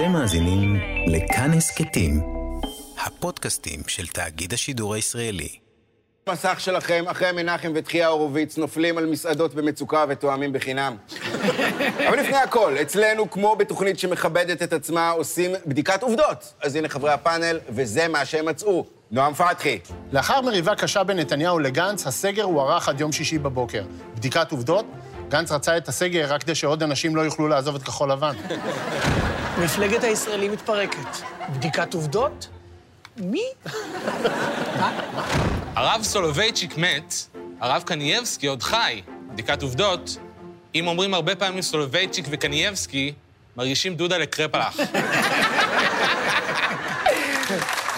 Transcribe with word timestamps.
אתם 0.00 0.12
מאזינים 0.12 0.80
לכאן 1.06 1.50
הסכתים, 1.52 2.20
הפודקאסטים 3.06 3.80
של 3.86 4.06
תאגיד 4.06 4.52
השידור 4.52 4.94
הישראלי. 4.94 5.48
המסך 6.26 6.60
שלכם, 6.60 7.04
אחרי 7.08 7.32
מנחם 7.32 7.72
ותחייה 7.74 8.08
הורוביץ, 8.08 8.58
נופלים 8.58 8.98
על 8.98 9.06
מסעדות 9.06 9.54
במצוקה 9.54 10.04
ותואמים 10.08 10.52
בחינם. 10.52 10.96
אבל 12.08 12.20
לפני 12.20 12.36
הכל, 12.36 12.76
אצלנו, 12.82 13.30
כמו 13.30 13.56
בתוכנית 13.56 13.98
שמכבדת 13.98 14.62
את 14.62 14.72
עצמה, 14.72 15.10
עושים 15.10 15.50
בדיקת 15.66 16.02
עובדות. 16.02 16.52
אז 16.62 16.76
הנה 16.76 16.88
חברי 16.88 17.12
הפאנל, 17.12 17.60
וזה 17.68 18.08
מה 18.08 18.24
שהם 18.24 18.46
מצאו. 18.46 18.86
נועם 19.10 19.34
פתחי. 19.34 19.78
לאחר 20.12 20.40
מריבה 20.40 20.74
קשה 20.74 21.04
בין 21.04 21.18
נתניהו 21.18 21.58
לגנץ, 21.58 22.06
הסגר 22.06 22.44
הוארך 22.44 22.88
עד 22.88 23.00
יום 23.00 23.12
שישי 23.12 23.38
בבוקר. 23.38 23.82
בדיקת 24.16 24.52
עובדות, 24.52 24.84
גנץ 25.30 25.52
רצה 25.52 25.76
את 25.76 25.88
הסגר 25.88 26.32
רק 26.34 26.42
כדי 26.42 26.54
שעוד 26.54 26.82
אנשים 26.82 27.16
לא 27.16 27.20
יוכלו 27.22 27.48
לעזוב 27.48 27.74
את 27.74 27.82
כחול 27.82 28.12
לבן. 28.12 28.36
מפלגת 29.58 30.04
הישראלים 30.04 30.52
מתפרקת. 30.52 31.16
בדיקת 31.48 31.94
עובדות? 31.94 32.48
מי? 33.16 33.44
הרב 35.76 36.02
סולובייצ'יק 36.02 36.76
מת, 36.78 37.14
הרב 37.60 37.82
קנייבסקי 37.82 38.46
עוד 38.46 38.62
חי. 38.62 39.02
בדיקת 39.32 39.62
עובדות, 39.62 40.16
אם 40.74 40.86
אומרים 40.86 41.14
הרבה 41.14 41.34
פעמים 41.36 41.62
סולובייצ'יק 41.62 42.26
וקנייבסקי, 42.30 43.12
מרגישים 43.56 43.94
דודה 43.94 44.18
לקרפלח. 44.18 44.76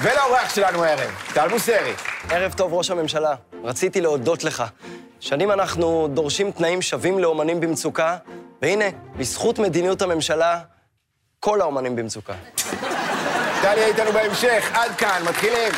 ולאורח 0.03 0.55
שלנו 0.55 0.85
הערב, 0.85 1.11
טל 1.35 1.49
מוסרי. 1.49 1.93
ערב 2.31 2.53
טוב, 2.53 2.75
ראש 2.75 2.91
הממשלה. 2.91 3.35
רציתי 3.65 4.01
להודות 4.01 4.45
לך. 4.45 4.65
שנים 5.23 5.51
אנחנו 5.51 6.09
דורשים 6.15 6.51
תנאים 6.51 6.83
שווים 6.83 7.19
לאומנים 7.19 7.61
במצוקה, 7.61 8.17
והנה, 8.63 8.85
בזכות 9.17 9.59
מדיניות 9.59 10.03
הממשלה, 10.03 10.61
כל 11.41 11.61
האומנים 11.61 11.97
במצוקה. 11.97 12.33
יהיה 13.77 13.87
איתנו 13.87 14.13
בהמשך, 14.13 14.71
עד 14.75 14.91
כאן, 14.97 15.23
מתחילים. 15.29 15.73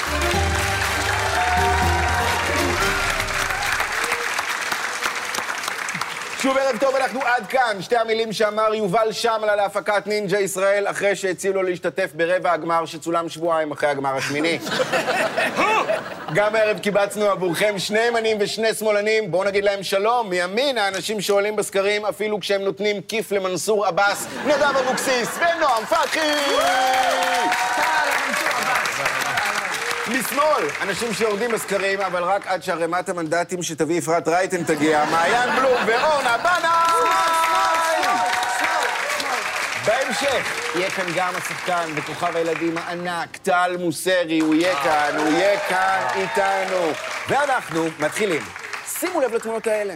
שוב 6.45 6.59
ערב 6.59 6.77
טוב, 6.81 6.97
אנחנו 6.97 7.21
עד 7.23 7.47
כאן. 7.47 7.77
שתי 7.81 7.97
המילים 7.97 8.33
שאמר 8.33 8.75
יובל 8.75 9.13
שמלה 9.13 9.57
להפקת 9.57 10.07
נינג'ה 10.07 10.39
ישראל 10.39 10.87
אחרי 10.89 11.17
שהציעו 11.17 11.55
לו 11.55 11.63
להשתתף 11.63 12.11
ברבע 12.15 12.53
הגמר 12.53 12.87
שצולם 12.87 13.29
שבועיים 13.29 13.73
אחרי 13.73 13.89
הגמר 13.89 14.17
השמיני. 14.17 14.59
גם 16.37 16.55
הערב 16.55 16.79
קיבצנו 16.79 17.31
עבורכם 17.31 17.79
שני 17.79 18.01
ימנים 18.01 18.37
ושני 18.41 18.75
שמאלנים. 18.75 19.31
בואו 19.31 19.45
נגיד 19.45 19.65
להם 19.65 19.83
שלום. 19.83 20.31
מימין, 20.31 20.79
האנשים 20.79 21.21
שעולים 21.21 21.57
בסקרים 21.57 22.07
אפילו 22.07 22.41
כשהם 22.41 22.63
נותנים 22.63 23.03
כיף 23.03 23.33
למנסור 23.33 23.87
עבאס, 23.87 24.27
נדב 24.47 24.77
אבוקסיס 24.77 25.39
ונועם 25.39 25.85
פתחי! 25.85 26.21
משמאל, 30.09 30.65
אנשים 30.83 31.15
שיורדים 31.15 31.51
בסקרים, 31.51 32.01
אבל 32.01 32.23
רק 32.23 32.47
עד 32.47 32.63
שערימת 32.63 33.09
המנדטים 33.09 33.63
שתביא 33.63 33.99
אפרת 33.99 34.29
רייטן 34.29 34.65
תגיע, 34.65 35.05
מעיין 35.11 35.51
בלום 35.51 35.83
ואורנה 35.87 36.37
בנאי! 36.39 36.95
בהמשך 39.87 40.64
יהיה 40.75 40.91
כאן 40.91 41.05
גם 41.17 41.33
השחקן 41.37 41.91
וכוכב 41.95 42.37
הילדים 42.37 42.79
הענק, 42.79 43.37
טל 43.37 43.77
מוסרי, 43.81 44.41
הוא 44.41 44.55
יהיה 44.55 44.75
כאן, 44.75 45.17
הוא 45.19 45.33
יהיה 45.33 45.61
כאן 45.61 46.07
איתנו. 46.15 46.93
ואנחנו 47.29 47.87
מתחילים. 48.01 48.43
שימו 48.87 49.21
לב 49.21 49.35
לתמונות 49.35 49.67
האלה. 49.67 49.95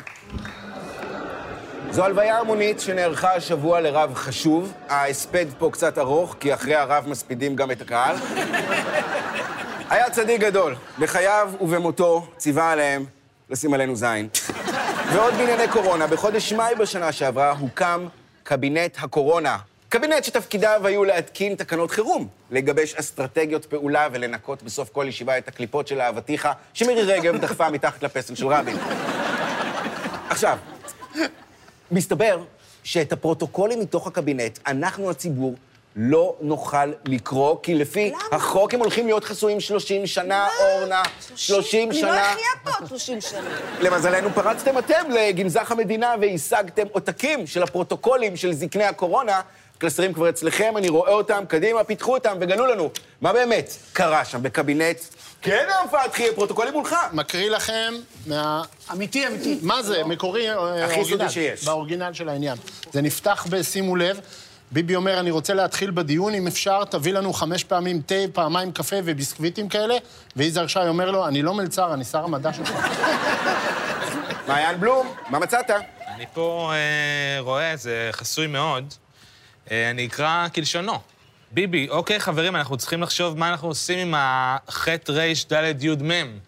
זו 1.90 2.04
הלוויה 2.04 2.38
המונית 2.38 2.80
שנערכה 2.80 3.34
השבוע 3.34 3.80
לרב 3.80 4.14
חשוב. 4.14 4.72
ההספד 4.88 5.46
פה 5.58 5.70
קצת 5.72 5.98
ארוך, 5.98 6.36
כי 6.40 6.54
אחרי 6.54 6.74
הרב 6.74 7.04
מספידים 7.08 7.56
גם 7.56 7.70
את 7.70 7.80
הקהל. 7.80 8.16
היה 9.90 10.10
צדיק 10.10 10.40
גדול. 10.40 10.74
בחייו 10.98 11.50
ובמותו 11.60 12.26
ציווה 12.36 12.72
עליהם 12.72 13.04
לשים 13.50 13.74
עלינו 13.74 13.96
זין. 13.96 14.28
ועוד 15.12 15.34
בענייני 15.34 15.68
קורונה, 15.68 16.06
בחודש 16.06 16.52
מאי 16.52 16.74
בשנה 16.74 17.12
שעברה 17.12 17.50
הוקם 17.50 18.06
קבינט 18.42 18.96
הקורונה. 19.00 19.56
קבינט 19.88 20.24
שתפקידיו 20.24 20.80
היו 20.84 21.04
להתקין 21.04 21.54
תקנות 21.54 21.90
חירום, 21.90 22.28
לגבש 22.50 22.94
אסטרטגיות 22.94 23.66
פעולה 23.66 24.08
ולנקות 24.12 24.62
בסוף 24.62 24.88
כל 24.90 25.06
ישיבה 25.08 25.38
את 25.38 25.48
הקליפות 25.48 25.88
של 25.88 26.00
אהבתיך, 26.00 26.48
שמירי 26.74 27.02
רגב 27.02 27.36
דחפה 27.36 27.70
מתחת 27.74 28.02
לפסל 28.02 28.34
של 28.34 28.46
רבין. 28.46 28.76
עכשיו, 30.28 30.58
מסתבר 31.90 32.42
שאת 32.84 33.12
הפרוטוקולים 33.12 33.80
מתוך 33.80 34.06
הקבינט, 34.06 34.58
אנחנו 34.66 35.10
הציבור 35.10 35.54
לא 35.96 36.36
נוכל 36.40 36.92
לקרוא, 37.04 37.56
כי 37.62 37.74
לפי 37.74 38.10
למה? 38.10 38.18
החוק 38.32 38.74
הם 38.74 38.80
הולכים 38.80 39.06
להיות 39.06 39.24
חסויים 39.24 39.60
30 39.60 40.06
שנה, 40.06 40.48
אורנה. 40.60 41.02
30 41.36 41.90
אני 41.90 42.00
שנה. 42.00 42.10
לא 42.10 42.20
אחיה 42.20 42.46
פה 42.64 42.70
עוד 42.78 42.88
30 42.88 43.20
שנה. 43.20 43.50
למזלנו 43.80 44.30
פרצתם 44.30 44.78
אתם 44.78 45.10
לגנזך 45.10 45.72
המדינה 45.72 46.14
והשגתם 46.20 46.86
עותקים 46.92 47.46
של 47.46 47.62
הפרוטוקולים 47.62 48.36
של 48.36 48.52
זקני 48.52 48.84
הקורונה. 48.84 49.40
קלסרים 49.78 50.12
כבר 50.12 50.28
אצלכם, 50.28 50.74
אני 50.76 50.88
רואה 50.88 51.12
אותם, 51.12 51.44
קדימה, 51.48 51.84
פיתחו 51.84 52.14
אותם 52.14 52.36
וגלו 52.40 52.66
לנו 52.66 52.90
מה 53.20 53.32
באמת 53.32 53.72
קרה 53.92 54.24
שם 54.24 54.42
בקבינט. 54.42 54.98
כן, 55.42 55.66
נועם 55.68 56.04
פתחי, 56.04 56.28
הפרוטוקולים 56.28 56.72
מולך. 56.72 56.96
מקריא 57.12 57.50
לכם 57.50 57.94
מה... 58.26 58.62
אמיתי, 58.92 59.26
אמיתי. 59.26 59.58
מה 59.62 59.82
זה? 59.82 60.04
מקורי, 60.04 60.50
אה, 60.50 60.84
הכי 60.84 61.00
אורגינל. 61.00 61.18
סודי 61.18 61.28
שיש. 61.28 61.64
באורגינל 61.64 62.12
של 62.12 62.28
העניין. 62.28 62.56
זה 62.92 63.02
נפתח 63.02 63.46
בשימו 63.50 63.96
לב. 63.96 64.20
ביבי 64.72 64.96
אומר, 64.96 65.20
אני 65.20 65.30
רוצה 65.30 65.54
להתחיל 65.54 65.90
בדיון, 65.90 66.34
אם 66.34 66.46
אפשר, 66.46 66.84
תביא 66.84 67.12
לנו 67.12 67.32
חמש 67.32 67.64
פעמים 67.64 68.00
תה, 68.06 68.14
פעמיים 68.32 68.72
קפה 68.72 68.96
וביסקוויטים 69.04 69.68
כאלה. 69.68 69.94
ויזהר 70.36 70.66
שי 70.66 70.78
אומר 70.88 71.10
לו, 71.10 71.26
אני 71.26 71.42
לא 71.42 71.54
מלצר, 71.54 71.94
אני 71.94 72.04
שר 72.04 72.24
המדע 72.24 72.52
שלך. 72.52 72.72
מעיין 74.48 74.80
בלום, 74.80 75.14
מה 75.30 75.38
מצאת? 75.38 75.70
אני 76.06 76.24
פה 76.34 76.72
אה, 76.72 77.40
רואה, 77.40 77.76
זה 77.76 78.08
חסוי 78.12 78.46
מאוד. 78.46 78.94
אה, 79.70 79.90
אני 79.90 80.06
אקרא 80.06 80.46
כלשונו. 80.54 80.98
ביבי, 81.52 81.88
אוקיי, 81.88 82.20
חברים, 82.20 82.56
אנחנו 82.56 82.76
צריכים 82.76 83.02
לחשוב 83.02 83.38
מה 83.38 83.48
אנחנו 83.48 83.68
עושים 83.68 83.98
עם 83.98 84.14
החטא 84.16 85.12
רייש 85.12 85.48
דלת 85.48 85.82
יוד 85.82 86.02
מם. 86.02 86.38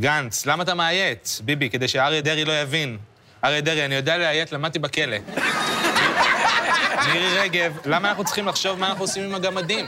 גנץ, 0.00 0.46
למה 0.46 0.62
אתה 0.62 0.74
מאיית? 0.74 1.40
ביבי, 1.44 1.70
כדי 1.70 1.88
שאריה 1.88 2.20
דרעי 2.20 2.44
לא 2.44 2.52
יבין. 2.52 2.98
אריה 3.44 3.60
דרעי, 3.60 3.84
אני 3.84 3.94
יודע 3.94 4.18
לאיית, 4.18 4.52
למדתי 4.52 4.78
בכלא. 4.78 5.16
מירי 7.12 7.38
רגב, 7.38 7.78
למה 7.84 8.08
אנחנו 8.08 8.24
צריכים 8.24 8.46
לחשוב 8.46 8.78
מה 8.78 8.88
אנחנו 8.88 9.04
עושים 9.04 9.24
עם 9.24 9.34
הגמדים? 9.34 9.86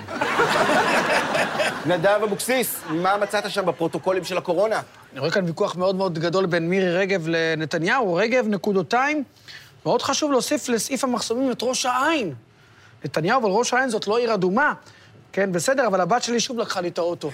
נדב 1.87 2.21
אבוקסיס, 2.25 2.81
מה 2.89 3.17
מצאת 3.17 3.51
שם 3.51 3.67
בפרוטוקולים 3.67 4.25
של 4.25 4.39
הקורונה? 4.39 4.81
אני 5.13 5.21
רואה 5.21 5.31
כאן 5.31 5.45
ויכוח 5.45 5.77
מאוד 5.77 5.97
מאוד 5.97 6.19
גדול 6.19 6.47
בין 6.47 6.69
מירי 6.69 6.97
רגב 6.97 7.29
לנתניהו. 7.29 8.15
רגב, 8.15 8.47
נקודותיים. 8.49 9.25
מאוד 9.87 10.03
חשוב 10.03 10.33
להוסיף 10.33 10.69
לסעיף 10.69 11.05
המחסומים 11.05 11.53
את 11.53 11.63
ראש 11.63 11.87
העין. 11.87 12.35
נתניהו, 13.07 13.41
אבל 13.41 13.51
ראש 13.51 13.75
העין 13.75 13.89
זאת 13.89 14.07
לא 14.07 14.19
עיר 14.19 14.35
אדומה. 14.35 14.73
כן, 15.33 15.53
בסדר, 15.53 15.87
אבל 15.87 16.01
הבת 16.01 16.23
שלי 16.23 16.41
שוב 16.41 16.59
לקחה 16.59 16.81
לי 16.81 16.89
את 16.89 16.99
האוטו. 16.99 17.31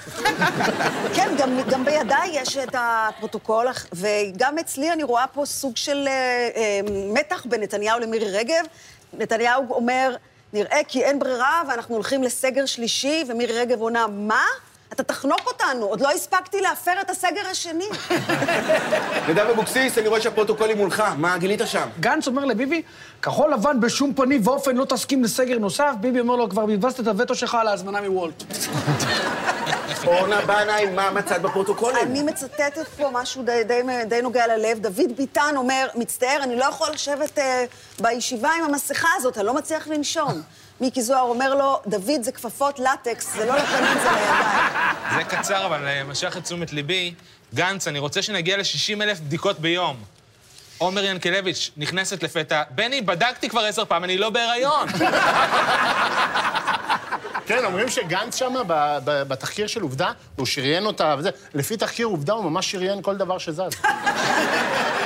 כן, 1.17 1.35
גם, 1.39 1.59
גם 1.71 1.85
בידיי 1.85 2.31
יש 2.33 2.57
את 2.57 2.75
הפרוטוקול, 2.79 3.67
וגם 3.93 4.59
אצלי 4.59 4.93
אני 4.93 5.03
רואה 5.03 5.27
פה 5.27 5.45
סוג 5.45 5.77
של 5.77 6.05
אה, 6.07 6.49
אה, 6.57 6.81
מתח 7.13 7.47
בין 7.49 7.61
נתניהו 7.61 8.01
למירי 8.01 8.31
רגב. 8.31 8.65
נתניהו 9.13 9.65
אומר, 9.71 10.17
נראה 10.53 10.81
כי 10.89 11.05
אין 11.05 11.19
ברירה 11.19 11.63
ואנחנו 11.69 11.95
הולכים 11.95 12.23
לסגר 12.23 12.67
שלישי, 12.67 13.25
ומירי 13.29 13.61
רגב 13.61 13.81
עונה, 13.81 14.07
מה? 14.07 14.45
אתה 14.93 15.03
תחנוק 15.03 15.41
אותנו, 15.47 15.87
עוד 15.87 16.01
לא 16.01 16.11
הספקתי 16.11 16.61
להפר 16.61 16.93
את 17.01 17.11
הסגר 17.11 17.47
השני. 17.51 17.89
נדב 19.29 19.47
אבוקסיס, 19.53 19.99
אני 19.99 20.09
רואה 20.09 20.21
שהפרוטוקולים 20.21 20.77
מולך, 20.77 21.03
מה 21.17 21.39
גילית 21.39 21.61
שם? 21.65 21.89
גנץ 22.01 22.27
אומר 22.27 22.45
לביבי, 22.45 22.83
כחול 23.23 23.53
לבן 23.53 23.81
בשום 23.81 24.15
פנים 24.15 24.41
ואופן 24.45 24.77
לא 24.77 24.85
תסכים 24.85 25.25
לסגר 25.25 25.59
נוסף. 25.59 25.93
ביבי 26.01 26.21
אומר 26.21 26.37
לו, 26.37 26.51
כבר 26.51 26.67
בזבזת 26.67 27.01
את 27.01 27.07
הווטו 27.07 27.35
שלך 27.35 27.55
על 27.55 27.69
ההזמנה 27.69 28.01
מוולט. 28.01 28.43
אורנה 30.07 30.41
בנאי, 30.41 30.87
מה 30.87 31.11
מצאת 31.11 31.43
בפרוטוקולים? 31.43 32.07
אני 32.07 32.23
מצטטת 32.23 32.89
פה 32.97 33.11
משהו 33.13 33.43
די, 33.43 33.65
די, 33.65 33.83
די 34.09 34.23
נוגע 34.23 34.57
ללב. 34.57 34.79
דוד 34.79 35.17
ביטן 35.17 35.55
אומר, 35.57 35.89
מצטער, 35.95 36.43
אני 36.43 36.57
לא 36.57 36.65
יכול 36.65 36.91
לשבת 36.91 37.39
אה, 37.39 37.65
בישיבה 38.01 38.51
עם 38.59 38.65
המסכה 38.65 39.09
הזאת, 39.17 39.39
אני 39.39 39.47
לא 39.47 39.55
מצליח 39.55 39.89
לנשום. 39.89 40.43
מיקי 40.81 41.03
זוהר 41.03 41.23
אומר 41.23 41.55
לו, 41.55 41.81
דוד, 41.87 42.23
זה 42.23 42.33
כפפות 42.33 42.79
לטקס, 42.79 43.33
זה 43.37 43.47
לא 43.47 43.57
לפנים, 43.57 43.99
זה 44.03 44.11
לידיים. 44.11 44.95
זה 45.17 45.25
קצר, 45.25 45.67
אבל 45.67 45.87
אה, 45.87 46.05
משך 46.05 46.37
את 46.37 46.45
תשומת 46.45 46.73
ליבי. 46.73 47.15
גנץ, 47.55 47.89
אני 47.89 47.99
רוצה 47.99 48.23
שנגיע 48.23 48.57
ל-60 48.57 49.03
אלף 49.03 49.21
בדיקות 49.21 49.61
ביום. 49.61 49.97
עומר 50.79 51.05
ינקלביץ' 51.05 51.71
נכנסת 51.77 52.23
לפתע, 52.23 52.63
בני, 52.71 53.01
בדקתי 53.01 53.49
כבר 53.49 53.61
עשר 53.61 53.85
פעם, 53.85 54.05
אני 54.05 54.19
לא 54.19 54.31
בהיריון. 54.31 54.89
כן, 57.47 57.65
אומרים 57.65 57.89
שגנץ 57.89 58.37
שם, 58.37 58.55
בתחקיר 59.05 59.67
של 59.67 59.83
עובדה, 59.83 60.13
הוא 60.37 60.47
שריין 60.47 60.87
אותה 60.87 61.15
וזה. 61.19 61.31
לפי 61.55 61.77
תחקיר 61.77 62.07
עובדה, 62.07 62.33
הוא 62.33 62.45
ממש 62.45 62.71
שריין 62.71 63.03
כל 63.03 63.17
דבר 63.17 63.39
שזז. 63.39 63.71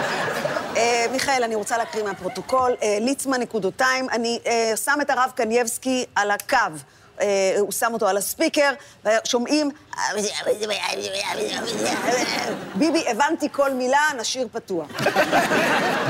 אה, 0.77 1.07
מיכאל, 1.13 1.45
אני 1.45 1.55
רוצה 1.55 1.79
להקריא 1.79 2.05
מהפרוטוקול. 2.05 2.75
אה, 2.83 2.99
ליצמן 3.01 3.41
נקודותיים, 3.41 4.11
אני 4.11 4.39
אה, 4.47 4.73
שם 4.85 4.99
את 5.03 5.11
הרב 5.11 5.31
קנייבסקי 5.35 6.05
על 6.15 6.31
הקו. 6.31 6.57
הוא 7.59 7.73
שם 7.73 7.91
אותו 7.93 8.09
על 8.09 8.17
הספיקר, 8.17 8.73
ושומעים... 9.05 9.71
ביבי, 12.75 13.05
הבנתי 13.09 13.49
כל 13.53 13.73
מילה, 13.73 14.01
נשאיר 14.21 14.49
פתוח. 14.53 14.87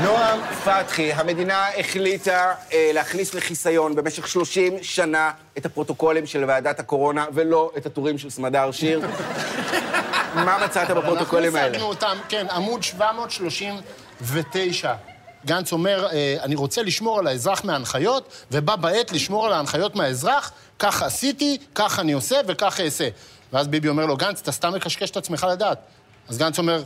נועם 0.03 0.39
פתחי, 0.65 1.13
המדינה 1.13 1.67
החליטה 1.79 2.53
להכניס 2.73 3.33
לחיסיון 3.33 3.95
במשך 3.95 4.27
30 4.27 4.73
שנה 4.81 5.31
את 5.57 5.65
הפרוטוקולים 5.65 6.25
של 6.25 6.43
ועדת 6.47 6.79
הקורונה, 6.79 7.25
ולא 7.33 7.71
את 7.77 7.85
הטורים 7.85 8.17
של 8.17 8.29
סמדר 8.29 8.71
שיר. 8.71 9.01
מה 10.45 10.65
מצאת 10.65 10.89
בפרוטוקולים 10.89 11.55
אנחנו 11.55 11.57
האלה? 11.57 11.71
השגנו 11.71 11.89
אותם, 11.89 12.17
כן, 12.29 12.47
עמוד 12.51 12.83
739. 12.83 14.06
גנץ 15.45 15.71
אומר, 15.71 16.07
אה, 16.11 16.37
אני 16.43 16.55
רוצה 16.55 16.83
לשמור 16.83 17.19
על 17.19 17.27
האזרח 17.27 17.63
מההנחיות, 17.63 18.45
ובה 18.51 18.75
בעת 18.75 19.11
לשמור 19.11 19.45
על 19.45 19.53
ההנחיות 19.53 19.95
מהאזרח, 19.95 20.51
כך 20.79 21.01
עשיתי, 21.01 21.57
כך 21.75 21.99
אני 21.99 22.11
עושה 22.11 22.35
וכך 22.47 22.79
אעשה. 22.79 23.09
ואז 23.53 23.67
ביבי 23.67 23.89
אומר 23.89 24.05
לו, 24.05 24.17
גנץ, 24.17 24.41
אתה 24.41 24.51
סתם 24.51 24.73
מקשקש 24.73 25.11
את 25.11 25.17
עצמך 25.17 25.47
לדעת. 25.51 25.77
אז 26.29 26.37
גנץ 26.37 26.59
אומר, 26.59 26.83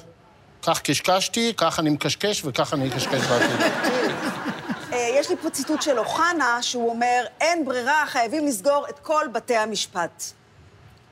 כך 0.64 0.82
קשקשתי, 0.82 1.54
כך 1.58 1.80
אני 1.80 1.90
מקשקש 1.90 2.42
וכך 2.46 2.74
אני 2.74 2.90
אקשקש 2.90 3.22
בעתיד. 3.22 3.62
אה, 4.94 5.08
יש 5.20 5.30
לי 5.30 5.36
פה 5.42 5.50
ציטוט 5.50 5.82
של 5.82 6.00
אוחנה, 6.00 6.62
שהוא 6.62 6.90
אומר, 6.90 7.26
אין 7.42 7.66
ברירה, 7.66 8.04
חייבים 8.08 8.48
לסגור 8.48 8.86
את 8.90 9.00
כל 9.00 9.26
בתי 9.34 9.56
המשפט. 9.56 10.24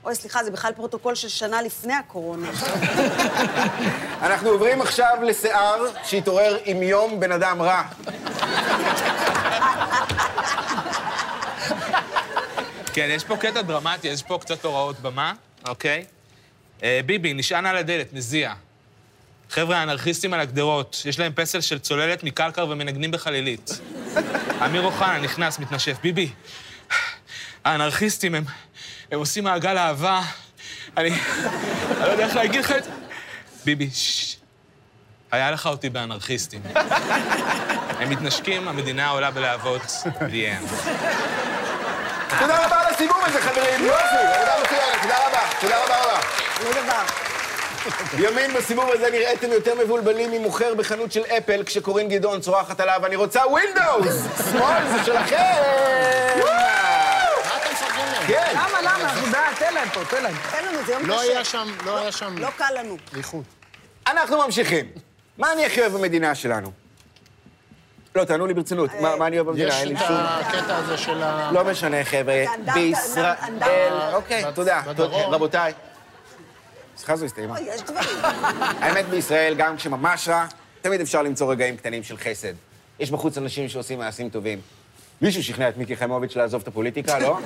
אוי, 0.04 0.16
סליחה, 0.16 0.44
זה 0.44 0.51
בכלל 0.51 0.72
פרוטוקול 0.74 1.16
של 1.16 1.28
שנה 1.28 1.62
לפני 1.62 1.94
הקורונה. 1.94 2.50
אנחנו 4.28 4.50
עוברים 4.50 4.81
עכשיו 4.81 5.18
לשיער 5.24 5.86
שהתעורר 6.04 6.57
עם 6.66 6.84
יום 6.84 7.19
בן 7.19 7.31
אדם 7.31 7.62
רע. 7.62 7.84
כן, 12.94 13.07
יש 13.10 13.24
פה 13.24 13.38
קטע 13.38 13.62
דרמטי, 13.62 14.07
יש 14.07 14.24
פה 14.24 14.38
קצת 14.42 14.66
הוראות 14.66 15.00
במה, 15.00 15.34
אוקיי? 15.68 16.06
אה, 16.84 17.00
ביבי, 17.06 17.34
נשען 17.34 17.66
על 17.66 17.78
הדלת, 17.78 18.13
מזיע. 18.13 18.54
חבר'ה, 19.50 19.78
האנרכיסטים 19.78 20.34
על 20.34 20.40
הגדרות, 20.40 21.01
יש 21.06 21.19
להם 21.19 21.31
פסל 21.36 21.62
של 21.62 21.80
צוללת 21.80 22.24
מקלקר 22.24 22.68
ומנגנים 22.69 23.12
בחלילית. 23.12 23.80
אמיר 24.66 24.81
אוחנה 24.81 25.19
נכנס, 25.19 25.60
מתנשף. 25.60 25.98
ביבי, 26.01 26.30
האנרכיסטים, 27.66 28.36
הם, 28.36 28.44
הם 29.12 29.20
עושים 29.20 29.44
מעגל 29.44 29.78
אהבה. 29.78 30.22
אני, 30.98 31.10
לא 32.02 32.06
יודע 32.06 32.26
איך 32.26 32.36
להגיד 32.36 32.60
לך 32.60 32.72
את 32.72 32.84
זה. 32.84 32.90
ביבי, 33.66 33.90
ששש. 33.94 34.36
היה 35.32 35.52
לך 35.52 35.68
אותי 35.68 35.90
באנרכיסטים. 35.90 36.62
הם 38.00 38.10
מתנשקים, 38.10 38.68
המדינה 38.68 39.10
עולה 39.10 39.32
בלהבות. 39.32 39.82
The 39.82 40.12
end. 40.22 40.90
תודה 42.40 42.66
רבה 42.66 42.82
על 42.82 42.94
הסיבוב 42.94 43.18
הזה, 43.26 43.42
חברים. 43.42 43.86
יופי, 43.86 44.16
עבודה 44.16 44.54
מצוינת, 44.64 45.02
תודה 45.02 45.28
רבה. 45.28 45.40
תודה 45.62 45.84
רבה 45.84 45.96
רבה. 46.04 46.20
לא 46.64 46.82
דבר. 46.84 47.04
ימין 48.18 48.54
בסיבוב 48.54 48.90
הזה 48.90 49.12
נראיתם 49.12 49.52
יותר 49.52 49.74
מבולבלים 49.84 50.32
ממוכר 50.32 50.74
בחנות 50.76 51.12
של 51.12 51.22
אפל 51.38 51.64
כשקורין 51.66 52.10
גדעון 52.10 52.42
צורחת 52.42 52.80
עליו, 52.80 53.06
אני 53.06 53.16
רוצה 53.16 53.42
ווינדוס! 53.48 54.16
שמאל 54.52 54.88
זה 54.92 55.06
שלכם! 55.06 55.36
מה 56.40 57.58
אתם 57.58 57.72
מפרגנים 57.72 58.06
להם? 58.14 58.28
כן. 58.28 58.54
למה, 58.54 58.82
למה? 58.82 59.02
אנחנו 59.02 59.28
בעד, 59.32 59.56
תן 59.60 59.69
להם 59.80 59.90
פה, 59.90 60.06
תן 60.06 60.24
להם. 60.24 60.36
תן 60.52 60.66
לנו, 60.66 60.86
זה 60.86 60.92
יום 60.92 61.02
קשה. 61.04 61.12
לא 61.12 61.22
היה 61.22 61.46
שם, 61.46 61.68
לא 61.86 61.98
היה 61.98 62.12
שם 62.12 62.38
לא 62.38 62.48
קל 62.58 62.74
לנו. 62.80 62.98
איכות. 63.18 63.44
אנחנו 64.08 64.38
ממשיכים. 64.46 64.86
מה 65.38 65.54
אני 65.54 65.66
הכי 65.66 65.81
אוהב 65.81 65.94
במדינה 65.94 66.36
שלנו? 66.36 66.72
לא, 68.16 68.24
תענו 68.24 68.48
לי 68.48 68.54
ברצינות. 68.54 68.90
מה 69.02 69.28
אני 69.28 69.40
אוהב 69.40 69.48
במדינה? 69.48 69.70
יש 69.70 69.76
אין 69.76 69.88
לי 69.88 69.94
את 69.96 70.00
שום... 70.00 70.16
הקטע 70.16 70.78
הזה 70.78 70.98
של 70.98 71.24
ה... 71.24 71.52
לא 71.54 71.64
משנה, 71.64 72.04
חבר'ה. 72.04 72.44
בישראל... 72.74 73.34
אוקיי, 74.14 74.44
תודה. 74.56 74.81
רבותיי. 75.08 75.74
סליחה, 76.98 77.16
זו 77.16 77.25
הסתיימה. 77.25 77.62
יש 77.62 77.82
דברים. 77.82 78.18
האמת 78.80 79.06
בישראל, 79.06 79.56
גם 79.58 79.78
כשממש 79.78 80.30
רע, 80.30 80.46
תמיד 80.82 81.02
אפשר 81.02 81.22
למצוא 81.22 81.52
רגעים 81.52 81.78
קטנים 81.78 82.04
של 82.04 82.18
חסד. 82.18 82.54
יש 83.00 83.12
בחוץ 83.12 83.38
אנשים 83.38 83.70
שעושים 83.70 84.00
מעשים 84.00 84.30
טובים. 84.30 84.62
מישהו 85.21 85.44
שכנע 85.44 85.69
את 85.69 85.77
מיקי 85.77 85.95
חיימוביץ' 85.95 86.36
לעזוב 86.36 86.62
את 86.62 86.68
הפוליטיקה, 86.68 87.19
לא? 87.19 87.38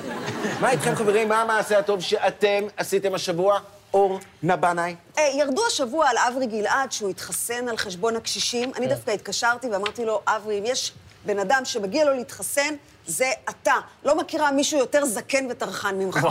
מה 0.60 0.70
איתכם, 0.70 0.94
חברים? 0.94 1.28
מה 1.28 1.42
המעשה 1.42 1.78
הטוב 1.78 2.00
שאתם 2.00 2.64
עשיתם 2.76 3.14
השבוע? 3.14 3.58
אור 3.94 4.20
נבנאי. 4.42 4.94
אה, 5.18 5.22
ירדו 5.38 5.66
השבוע 5.66 6.08
על 6.08 6.16
אברי 6.18 6.46
גלעד 6.46 6.92
שהוא 6.92 7.10
התחסן 7.10 7.68
על 7.68 7.76
חשבון 7.76 8.16
הקשישים. 8.16 8.72
אני 8.76 8.86
דווקא 8.86 9.10
התקשרתי 9.10 9.68
ואמרתי 9.68 10.04
לו, 10.04 10.20
אברי, 10.26 10.58
אם 10.58 10.64
יש 10.66 10.92
בן 11.26 11.38
אדם 11.38 11.60
שמגיע 11.64 12.04
לו 12.04 12.14
להתחסן, 12.14 12.74
זה 13.06 13.30
אתה. 13.50 13.74
לא 14.04 14.18
מכירה 14.18 14.50
מישהו 14.50 14.78
יותר 14.78 15.04
זקן 15.04 15.46
וטרחן 15.50 15.94
ממך. 15.98 16.18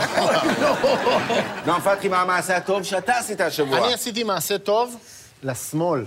נועם 1.66 1.80
פתחי, 1.80 2.08
מה 2.08 2.22
המעשה 2.22 2.56
הטוב 2.56 2.82
שאתה 2.82 3.18
עשית 3.18 3.40
השבוע? 3.40 3.84
אני 3.84 3.94
עשיתי 3.94 4.24
מעשה 4.24 4.58
טוב 4.58 4.96
לשמאל. 5.42 6.04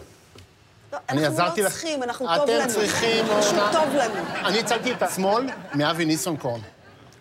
לא, 0.93 0.97
אנחנו 1.09 1.37
לא 1.37 1.45
לך. 1.47 1.53
צריכים, 1.53 2.03
אנחנו 2.03 2.27
טוב 2.35 2.49
לנו. 2.49 2.61
אתם 2.61 2.69
צריכים... 2.69 3.25
פשוט 3.25 3.53
אורנה. 3.53 3.69
טוב 3.73 3.95
לנו. 3.95 4.47
אני 4.47 4.59
הצלתי 4.59 4.91
את 4.91 5.03
השמאל 5.03 5.49
מאבי 5.73 6.05
ניסנקורן. 6.05 6.59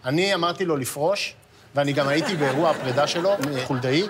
אני 0.04 0.34
אמרתי 0.34 0.64
לו 0.64 0.76
לפרוש, 0.76 1.34
ואני 1.74 1.92
גם 1.92 2.08
הייתי 2.08 2.36
באירוע 2.36 2.70
הפרידה 2.70 3.06
שלו, 3.06 3.36
חולדאי, 3.64 4.08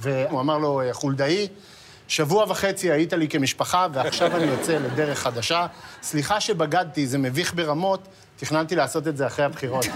והוא 0.00 0.40
אמר 0.40 0.58
לו, 0.58 0.82
חולדאי, 0.92 1.48
שבוע 2.08 2.44
וחצי 2.48 2.92
היית 2.92 3.12
לי 3.12 3.28
כמשפחה, 3.28 3.86
ועכשיו 3.92 4.36
אני 4.36 4.44
יוצא 4.44 4.72
לדרך 4.72 5.18
חדשה. 5.18 5.66
סליחה 6.02 6.40
שבגדתי, 6.40 7.06
זה 7.06 7.18
מביך 7.18 7.54
ברמות, 7.54 8.08
תכננתי 8.36 8.76
לעשות 8.76 9.08
את 9.08 9.16
זה 9.16 9.26
אחרי 9.26 9.44
הבחירות. 9.44 9.86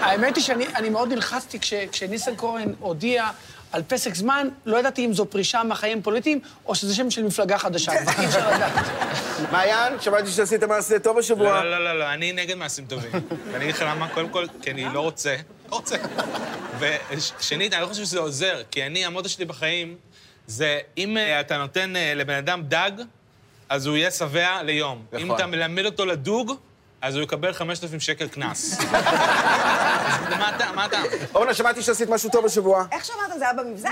האמת 0.00 0.36
היא 0.36 0.44
שאני 0.44 0.66
אני 0.74 0.90
מאוד 0.90 1.08
נלחצתי 1.08 1.60
כש, 1.60 1.74
כשניסנקורן 1.74 2.72
הודיע 2.80 3.30
על 3.72 3.82
פסק 3.88 4.14
זמן, 4.14 4.48
לא 4.66 4.76
ידעתי 4.76 5.04
אם 5.04 5.12
זו 5.12 5.26
פרישה 5.26 5.62
מהחיים 5.62 5.98
הפוליטיים, 5.98 6.40
או 6.66 6.74
שזה 6.74 6.94
שם 6.94 7.10
של 7.10 7.24
מפלגה 7.24 7.58
חדשה. 7.58 7.92
אי 8.20 8.26
אפשר 8.26 8.54
לדעת. 8.54 8.86
מעיין, 9.52 10.00
שמעתי 10.00 10.30
שעשית 10.30 10.62
מעשה 10.64 10.98
טוב 10.98 11.18
השבוע. 11.18 11.62
לא, 11.62 11.70
לא, 11.70 11.84
לא, 11.84 11.98
לא, 11.98 12.12
אני 12.12 12.32
נגד 12.32 12.54
מעשים 12.54 12.86
טובים. 12.86 13.10
ואני 13.52 13.64
אגיד 13.64 13.74
לך 13.74 13.84
למה, 13.88 14.08
קודם 14.08 14.28
כל, 14.28 14.46
כי 14.62 14.70
אני 14.70 14.84
לא 14.94 15.00
רוצה. 15.00 15.36
לא 15.70 15.76
רוצה. 15.76 15.96
ושנית, 16.78 17.74
אני 17.74 17.82
לא 17.82 17.86
חושב 17.86 18.04
שזה 18.04 18.18
עוזר, 18.18 18.62
כי 18.70 18.86
אני, 18.86 19.06
המוטו 19.06 19.28
שלי 19.28 19.44
בחיים 19.44 19.96
זה, 20.46 20.78
אם 20.98 21.16
אה, 21.16 21.40
אתה 21.40 21.58
נותן 21.58 21.96
אה, 21.96 22.14
לבן 22.14 22.34
אדם 22.34 22.62
דג, 22.62 22.90
אז 23.68 23.86
הוא 23.86 23.96
יהיה 23.96 24.10
שבע 24.10 24.62
ליום. 24.62 25.04
אם 25.16 25.24
נכון. 25.24 25.36
אתה 25.36 25.46
מלמד 25.46 25.84
אותו 25.84 26.06
לדוג, 26.06 26.52
אז 27.02 27.14
הוא 27.14 27.22
יקבל 27.22 27.52
5,000 27.52 28.00
שקל 28.00 28.28
קנס. 28.28 28.78
מה 30.38 30.56
אתה- 30.56 30.72
מה 30.72 30.86
אתה? 30.86 31.00
אורנה, 31.34 31.54
שמעתי 31.54 31.82
שעשית 31.82 32.08
משהו 32.08 32.30
טוב 32.30 32.46
השבוע. 32.46 32.84
איך 32.92 33.04
שאמרת, 33.04 33.38
זה 33.38 33.44
היה 33.44 33.52
במבזק? 33.52 33.88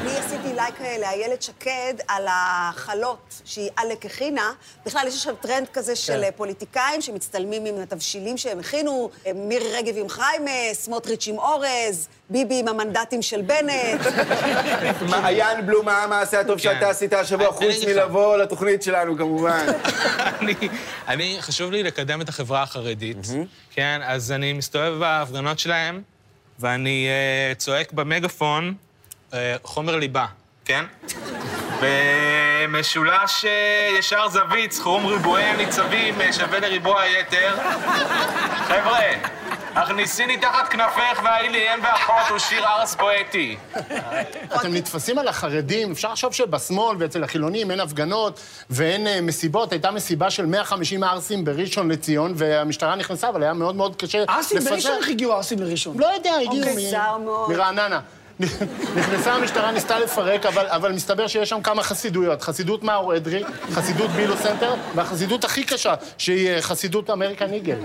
אני 0.00 0.16
עשיתי 0.18 0.52
לייק 0.54 0.74
לאיילת 1.00 1.42
שקד 1.42 1.94
על 2.08 2.26
החלות 2.30 3.18
שהיא 3.44 3.70
עלק 3.76 4.06
הכינה. 4.06 4.52
בכלל, 4.86 5.04
יש 5.08 5.14
עכשיו 5.14 5.34
טרנד 5.36 5.68
כזה 5.72 5.96
של 5.96 6.20
כן. 6.24 6.30
פוליטיקאים 6.36 7.00
שמצטלמים 7.00 7.64
עם 7.64 7.80
התבשילים 7.80 8.36
שהם 8.36 8.58
הכינו, 8.60 9.10
מירי 9.34 9.72
רגב 9.72 9.94
עם 9.96 10.08
חריימה, 10.08 10.50
סמוטריץ' 10.72 11.26
עם 11.26 11.38
אורז, 11.38 12.08
ביבי 12.30 12.60
עם 12.60 12.68
המנדטים 12.68 13.22
של 13.22 13.42
בנט. 13.42 14.06
מעיין 15.10 15.66
בלום, 15.66 15.86
מה 15.86 16.02
המעשה 16.02 16.40
הטוב 16.40 16.58
כן. 16.58 16.62
שאתה 16.62 16.90
עשית 16.90 17.12
השבוע, 17.12 17.52
חוץ. 17.52 17.84
מלבוא 17.86 18.36
לתוכנית 18.36 18.82
שלנו, 18.82 19.16
כמובן. 19.18 19.66
אני, 20.40 20.54
אני, 21.08 21.36
חשוב 21.40 21.70
לי 21.70 21.82
לקדם 21.82 22.20
את 22.20 22.28
החברה 22.28 22.62
החרדית, 22.62 23.16
כן? 23.70 24.00
אז 24.04 24.32
אני 24.32 24.52
מסתובב 24.52 24.98
בהפגנות 24.98 25.58
שלהם, 25.58 26.02
ואני 26.58 27.08
uh, 27.08 27.58
צועק 27.58 27.92
במגפון 27.92 28.74
uh, 29.30 29.34
חומר 29.62 29.96
ליבה, 29.96 30.26
כן? 30.64 30.84
במשולש 31.82 33.44
uh, 33.44 33.98
ישר 33.98 34.28
זווית, 34.28 34.72
סכום 34.72 35.06
ריבועי 35.06 35.44
הניצבים 35.44 36.20
uh, 36.20 36.32
שווה 36.32 36.60
לריבוע 36.60 37.00
היתר. 37.00 37.56
חבר'ה, 38.68 39.00
הכניסיני 39.74 40.36
תחת 40.36 40.68
כנפך 40.68 41.20
והאי 41.24 41.48
לי 41.48 41.74
אם 41.74 41.80
ואחות 41.82 42.28
הוא 42.30 42.38
שיר 42.38 42.64
ארס 42.66 42.94
פואטי. 42.94 43.56
אתם 44.56 44.74
נתפסים 44.74 45.18
על 45.18 45.28
החרדים, 45.28 45.92
אפשר 45.92 46.12
לחשוב 46.12 46.32
שבשמאל 46.32 46.96
ואצל 46.98 47.24
החילונים 47.24 47.70
אין 47.70 47.80
הפגנות 47.80 48.40
ואין 48.70 49.06
אה, 49.06 49.20
מסיבות. 49.20 49.72
הייתה 49.72 49.90
מסיבה 49.90 50.30
של 50.30 50.46
150 50.46 51.02
ערסים 51.02 51.44
בראשון 51.44 51.90
לציון, 51.90 52.32
והמשטרה 52.36 52.96
נכנסה, 52.96 53.28
אבל 53.28 53.42
היה 53.42 53.52
מאוד 53.52 53.76
מאוד 53.76 53.96
קשה 53.96 54.24
ערסים 54.28 54.56
לפזר. 54.56 54.70
בראשון 54.70 54.92
איך 55.00 55.08
הגיעו 55.08 55.32
ערסים 55.32 55.58
לראשון? 55.58 55.98
לא 55.98 56.06
יודע, 56.06 56.32
הגיעו 56.34 56.68
אוקיי. 56.68 57.56
מרעננה. 57.56 58.00
נכנסה 58.96 59.32
המשטרה, 59.32 59.70
ניסתה 59.70 59.98
לפרק, 59.98 60.46
אבל, 60.46 60.66
אבל 60.66 60.92
מסתבר 60.92 61.26
שיש 61.26 61.48
שם 61.48 61.62
כמה 61.62 61.82
חסידויות. 61.82 62.42
חסידות 62.42 62.82
מאור 62.82 63.16
אדרי, 63.16 63.44
חסידות 63.72 64.10
בילו 64.10 64.36
סנטר, 64.36 64.74
והחסידות 64.94 65.44
הכי 65.44 65.64
קשה, 65.64 65.94
שהיא 66.18 66.50
אה, 66.50 66.62
חסידות 66.62 67.10
אמריקן 67.10 67.52
איגל. 67.52 67.78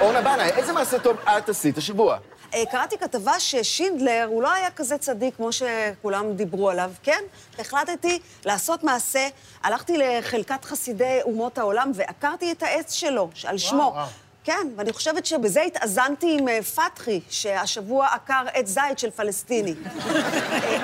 אורנה 0.00 0.20
בנאי, 0.20 0.50
איזה 0.50 0.72
מעשה 0.72 0.98
טוב 0.98 1.16
את 1.20 1.48
עשית 1.48 1.78
השבוע? 1.78 2.18
אה, 2.54 2.62
קראתי 2.70 2.98
כתבה 2.98 3.40
ששינדלר, 3.40 4.26
הוא 4.28 4.42
לא 4.42 4.52
היה 4.52 4.70
כזה 4.70 4.98
צדיק 4.98 5.36
כמו 5.36 5.50
שכולם 5.52 6.32
דיברו 6.32 6.70
עליו, 6.70 6.90
כן? 7.02 7.22
החלטתי 7.58 8.18
לעשות 8.44 8.84
מעשה, 8.84 9.28
הלכתי 9.62 9.98
לחלקת 9.98 10.64
חסידי 10.64 11.18
אומות 11.22 11.58
העולם 11.58 11.90
ועקרתי 11.94 12.52
את 12.52 12.62
העץ 12.62 12.92
שלו, 12.92 13.30
על 13.44 13.58
שמו. 13.58 13.92
וואו. 13.94 14.06
כן, 14.48 14.68
ואני 14.76 14.92
חושבת 14.92 15.26
שבזה 15.26 15.62
התאזנתי 15.62 16.36
עם 16.38 16.48
אה, 16.48 16.62
פתחי, 16.62 17.20
שהשבוע 17.30 18.06
עקר 18.06 18.44
עץ 18.54 18.66
זית 18.66 18.98
של 18.98 19.10
פלסטיני. 19.10 19.74
אה, 19.92 20.78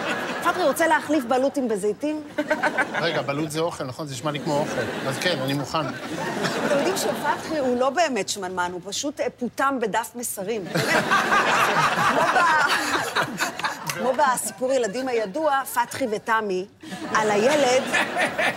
פתחי 0.44 0.62
רוצה 0.62 0.87
להחליף 0.87 1.25
בלוטים 1.25 1.68
בזיתים? 1.68 2.23
רגע, 3.00 3.23
בלוט 3.23 3.50
זה 3.50 3.61
אוכל, 3.61 3.85
נכון? 3.85 4.06
זה 4.06 4.14
נשמע 4.14 4.30
לי 4.30 4.40
כמו 4.40 4.59
אוכל. 4.59 5.09
אז 5.09 5.18
כן, 5.18 5.38
אני 5.38 5.54
מוכן. 5.54 5.78
אתם 5.88 5.94
יודעים 6.71 6.97
שפתחי 6.97 7.59
הוא 7.59 7.80
לא 7.80 7.90
באמת 7.90 8.28
שמנמן, 8.28 8.71
הוא 8.73 8.80
פשוט 8.85 9.21
אה, 9.21 9.26
פוטם 9.30 9.78
בדף 9.80 10.11
מסרים. 10.14 10.64
באמת. 10.64 10.94
כמו 13.95 14.13
בסיפור 14.13 14.73
ילדים 14.73 15.09
הידוע, 15.09 15.63
פתחי 15.65 16.07
ותמי, 16.11 16.67
על 17.15 17.31
הילד, 17.31 17.83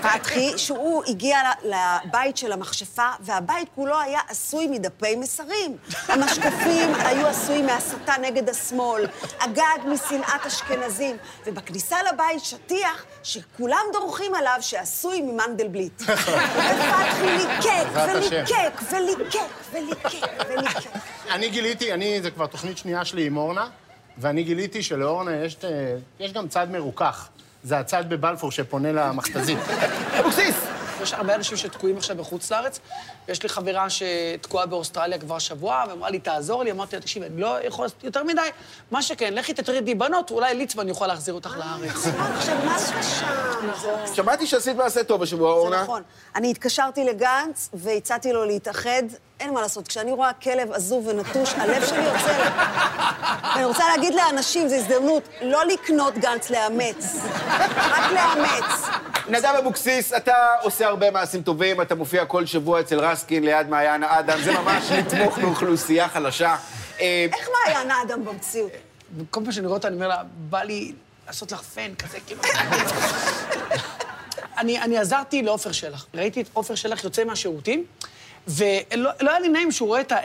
פתחי, 0.01 0.58
שהוא 0.58 1.03
הגיע 1.08 1.39
לבית 1.63 2.38
של 2.38 2.51
המכשפה, 2.51 3.10
והבית 3.20 3.70
כולו 3.75 4.00
היה 4.00 4.20
עשוי 4.27 4.67
מדפי 4.67 5.15
מסרים. 5.15 5.77
המשקפים 6.08 6.96
היו 6.96 7.27
עשויים 7.27 7.65
מהסתה 7.65 8.13
נגד 8.22 8.50
השמאל, 8.50 9.08
הגג 9.39 9.79
משנאת 9.86 10.46
אשכנזים, 10.48 11.17
ובכניסה 11.46 11.98
לבית 12.13 12.44
שטיח 12.44 13.06
שכולם 13.24 13.84
דורכים 13.94 14.36
עליו 14.36 14.58
שעשוי 14.62 15.22
ממנדלבליט. 15.22 16.01
ופתחי 16.01 17.38
ליקק. 17.38 17.88
וליקק, 17.94 18.82
וליקק, 18.91 19.39
וליקק, 19.72 20.27
וליקק. 20.50 20.89
אני 21.32 21.50
גיליתי, 21.50 21.94
אני, 21.94 22.22
זה 22.22 22.32
כבר 22.32 22.48
תוכנית 22.48 22.77
שנייה 22.77 23.06
שלי 23.06 23.25
עם 23.25 23.38
אורנה, 23.38 23.67
ואני 24.17 24.43
גיליתי 24.43 24.83
שלאורנה 24.83 25.36
יש, 25.36 25.57
אה, 25.63 25.95
יש 26.19 26.33
גם 26.33 26.47
צד 26.47 26.67
מרוכך. 26.71 27.27
זה 27.63 27.79
הצד 27.79 28.09
בבלפור 28.09 28.51
שפונה 28.51 28.91
למכתזית. 28.91 29.59
אבוקסיס! 30.19 30.55
יש 31.01 31.13
הרבה 31.13 31.36
אנשים 31.36 31.57
שתקועים 31.57 31.97
עכשיו 31.97 32.15
בחוץ 32.15 32.51
לארץ. 32.51 32.79
יש 33.27 33.43
לי 33.43 33.50
חברה 33.50 33.88
שתקועה 33.89 34.65
באוסטרליה 34.65 35.17
כבר 35.19 35.39
שבוע, 35.39 35.83
ואמרה 35.89 36.09
לי, 36.09 36.19
תעזור 36.19 36.63
לי. 36.63 36.71
אמרתי 36.71 36.95
לה, 36.95 37.01
תקשיבי, 37.01 37.25
אני 37.25 37.41
לא 37.41 37.57
יכול 37.63 37.86
לעשות 37.86 38.03
יותר 38.03 38.24
מדי. 38.24 38.41
מה 38.91 39.01
שכן, 39.01 39.33
לכי 39.33 39.53
תטרידי 39.53 39.95
בנות, 39.95 40.31
אולי 40.31 40.55
ליצמן 40.55 40.88
יוכל 40.88 41.07
להחזיר 41.07 41.33
אותך 41.33 41.57
לארץ. 41.57 42.07
עכשיו, 42.36 42.57
מה 42.65 42.79
זה 42.79 43.03
שם? 43.03 44.13
שמעתי 44.15 44.47
שעשית 44.47 44.77
מעשה 44.77 45.03
טוב 45.03 45.24
השבוע, 45.24 45.53
זה 45.53 45.59
אורנה. 45.59 45.83
נכון. 45.83 46.01
אני 46.36 46.51
התקשרתי 46.51 47.03
לגנץ 47.03 47.69
והצעתי 47.74 48.33
לו 48.33 48.45
להתאחד. 48.45 49.03
אין 49.39 49.53
מה 49.53 49.62
לעשות, 49.62 49.88
כשאני 49.88 50.12
רואה 50.12 50.34
כלב 50.34 50.72
עזוב 50.72 51.08
ונטוש, 51.08 51.53
הלב 51.53 51.86
שלי 51.86 52.03
יוצא 52.03 52.38
לי. 52.38 52.50
ואני 53.56 53.65
רוצה 53.65 53.84
להגיד 53.89 54.13
לאנשים, 54.13 54.67
זו 54.67 54.75
הזדמנות, 54.75 55.24
לא 55.41 55.65
לקנות 55.65 56.17
גנץ, 56.17 56.50
לאמץ. 56.50 57.15
רק 57.77 58.12
לאמץ. 58.12 58.88
נדב 59.29 59.53
אבוקסיס, 59.60 60.13
אתה 60.13 60.34
עושה 60.62 60.88
הרבה 60.88 61.12
מעשים 61.12 61.41
טובים, 61.41 61.82
אתה 61.82 61.96
מופיע 61.96 62.25
כל 62.25 62.46
שבוע 62.46 62.79
אצל 62.79 63.00
רסקין 63.00 63.44
ליד 63.44 63.70
מעיין 63.70 64.03
האדם, 64.03 64.41
זה 64.44 64.51
ממש 64.51 64.91
לתמוך 64.91 65.38
באוכלוסייה 65.38 66.08
חלשה. 66.10 66.56
אה, 67.00 67.27
איך 67.34 67.50
מעיין 67.65 67.91
האדם 67.91 68.25
במציאות? 68.25 68.72
כל 69.29 69.39
פעם 69.44 69.51
שאני 69.51 69.67
רואה 69.67 69.77
אותה, 69.77 69.88
אני 69.88 69.96
אומר 69.96 70.08
לה, 70.08 70.24
בא 70.38 70.63
לי 70.63 70.94
לעשות 71.27 71.51
לך 71.51 71.62
פן 71.62 71.96
כזה, 71.96 72.17
כאילו... 72.27 72.41
אני, 74.58 74.82
אני 74.82 74.98
עזרתי 74.98 75.41
לעופר 75.41 75.72
שלח. 75.72 76.06
ראיתי 76.13 76.41
את 76.41 76.48
עופר 76.53 76.75
שלח 76.75 77.03
יוצא 77.03 77.24
מהשירותים, 77.24 77.86
ולא 78.48 79.10
לא 79.22 79.30
היה 79.32 79.39
לי 79.39 79.50
נעים 79.50 79.72
שהוא 79.72 79.88
רואה 79.88 80.01
את 80.01 80.12
ה-0-0 80.12 80.22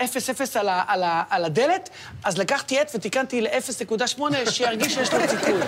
על, 0.59 0.69
ה- 0.69 0.83
על, 0.87 1.03
ה- 1.03 1.23
על 1.31 1.45
הדלת, 1.45 1.91
אז 2.25 2.39
לקחתי 2.39 2.79
עט 2.79 2.91
ותיקנתי 2.95 3.41
ל-0.8, 3.41 4.21
שירגיש 4.51 4.95
שיש 4.95 5.15
לו 5.15 5.21
סיכוי. 5.29 5.61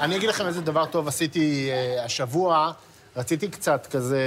אני 0.00 0.16
אגיד 0.16 0.28
לכם 0.28 0.46
איזה 0.46 0.60
דבר 0.60 0.86
טוב 0.86 1.08
עשיתי 1.08 1.70
אה, 1.72 2.04
השבוע. 2.04 2.72
רציתי 3.16 3.48
קצת 3.48 3.86
כזה 3.90 4.20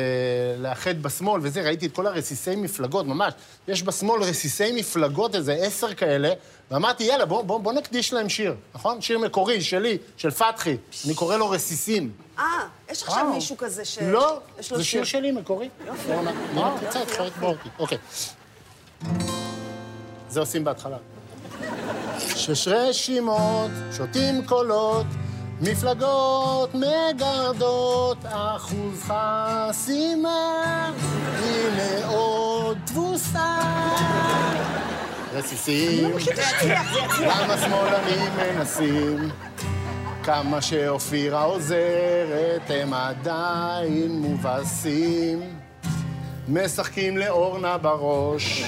לאחד 0.57 1.01
בשמאל 1.01 1.41
וזה, 1.43 1.61
ראיתי 1.61 1.85
את 1.85 1.95
כל 1.95 2.07
הרסיסי 2.07 2.55
מפלגות, 2.55 3.05
ממש. 3.05 3.33
יש 3.67 3.83
בשמאל 3.83 4.21
רסיסי 4.21 4.71
מפלגות, 4.71 5.35
איזה 5.35 5.53
עשר 5.53 5.93
כאלה, 5.93 6.33
ואמרתי, 6.71 7.03
יאללה, 7.03 7.25
בוא, 7.25 7.41
בוא, 7.41 7.59
בוא 7.59 7.73
נקדיש 7.73 8.13
להם 8.13 8.29
שיר, 8.29 8.55
נכון? 8.75 9.01
שיר 9.01 9.19
מקורי, 9.19 9.61
שלי, 9.61 9.97
של 10.17 10.31
פתחי. 10.31 10.77
אני 11.05 11.15
קורא 11.15 11.37
לו 11.37 11.49
רסיסים. 11.49 12.11
אה, 12.39 12.43
יש 12.91 13.03
עכשיו. 13.03 13.31
מישהו 13.33 13.57
כזה 13.57 13.85
ש... 13.85 13.99
לא, 13.99 14.39
זה 14.59 14.83
שיר 14.83 15.03
שלי 15.03 15.31
מקורי. 15.31 15.69
יופי. 15.87 16.11
וואו, 16.53 16.77
קצת, 16.89 17.11
חלק 17.11 17.37
באורטי. 17.37 17.69
אוקיי. 17.79 17.97
זה 20.29 20.39
עושים 20.39 20.63
בהתחלה. 20.63 20.97
שש 22.35 22.67
רשימות, 22.67 23.71
שותים 23.97 24.45
קולות, 24.45 25.05
מפלגות 25.61 26.69
מגרדות, 26.75 28.17
אחוז 28.29 29.03
חסימה, 29.03 30.91
הנה 31.37 32.07
עוד 32.07 32.77
תבוסה. 32.85 33.57
רסיסים, 35.33 36.11
למה 37.19 37.57
שמאלנים 37.57 38.31
מנסים? 38.37 39.29
כמה 40.23 40.61
שאופירה 40.61 41.43
עוזרת, 41.43 42.69
הם 42.69 42.93
עדיין 42.93 44.11
מובסים. 44.11 45.41
משחקים 46.49 47.17
לאורנה 47.17 47.77
בראש. 47.77 48.63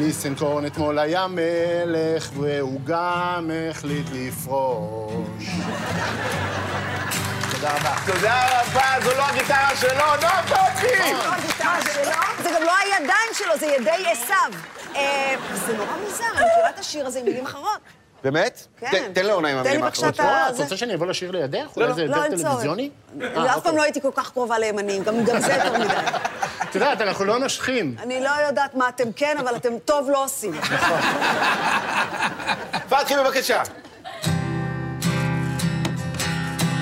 ניסנקורן 0.00 0.66
אתמול 0.66 0.98
היה 0.98 1.26
מלך, 1.28 2.30
והוא 2.34 2.80
גם 2.84 3.50
החליט 3.70 4.06
לפרוש. 4.12 5.44
תודה 7.50 7.70
רבה. 7.76 7.94
תודה 8.06 8.60
רבה, 8.60 9.04
זו 9.04 9.10
לא 9.16 9.22
הגיטרה 9.22 9.76
שלו, 9.80 9.90
נועם 10.22 10.46
פרצי! 10.48 11.12
לא 11.12 11.34
הגיטרה 11.34 11.78
שלו, 11.82 12.04
זה 12.42 12.50
גם 12.56 12.62
לא 12.62 12.72
הידיים 12.76 13.30
שלו, 13.34 13.58
זה 13.58 13.66
ידי 13.66 14.10
עשיו. 14.10 14.50
אה, 14.96 15.34
זה 15.66 15.76
נורא 15.76 15.96
מוזר, 16.04 16.24
אני 16.36 16.46
מכירה 16.52 16.70
את 16.70 16.78
השיר 16.78 17.06
הזה 17.06 17.18
עם 17.18 17.24
מילים 17.24 17.44
אחרות. 17.44 17.80
באמת? 18.24 18.66
כן. 18.80 19.12
תן- 19.14 19.26
לאורנה 19.26 19.48
עם 19.48 19.56
תן 19.56 19.62
לי 19.62 19.68
המילים 19.68 19.80
בבקשה 19.80 20.06
האחרות. 20.06 20.20
את 20.20 20.34
ה- 20.34 20.48
את 20.50 20.56
זה- 20.56 20.62
רוצה 20.62 20.76
שאני 20.76 20.94
אבוא 20.94 21.06
לשיר 21.06 21.30
לידך? 21.30 21.76
אולי 21.76 21.94
זה 21.94 22.06
לא, 22.06 22.16
יותר 22.16 22.22
אין 22.24 22.30
צורך. 22.36 22.42
טלוויזיוני? 22.48 22.90
אני 23.20 23.24
אה, 23.24 23.44
אף 23.50 23.56
אוקיי. 23.56 23.62
פעם 23.62 23.76
לא 23.76 23.82
הייתי 23.82 24.00
כל 24.00 24.10
כך 24.14 24.30
קרובה 24.32 24.58
לימנים, 24.58 25.02
גם 25.02 25.24
גם 25.24 25.40
זה 25.40 25.52
יותר 25.52 25.78
מדי. 25.78 25.94
את 26.70 26.74
יודעת, 26.74 27.00
אנחנו 27.00 27.24
לא 27.24 27.38
נושכים. 27.38 27.96
אני 28.02 28.20
לא 28.24 28.30
יודעת 28.46 28.74
מה 28.74 28.88
אתם 28.88 29.12
כן, 29.16 29.36
אבל 29.40 29.56
אתם 29.56 29.78
טוב 29.84 30.10
לא 30.10 30.24
עושים. 30.24 30.52
פתחי, 32.88 33.14
בבקשה. 33.24 33.62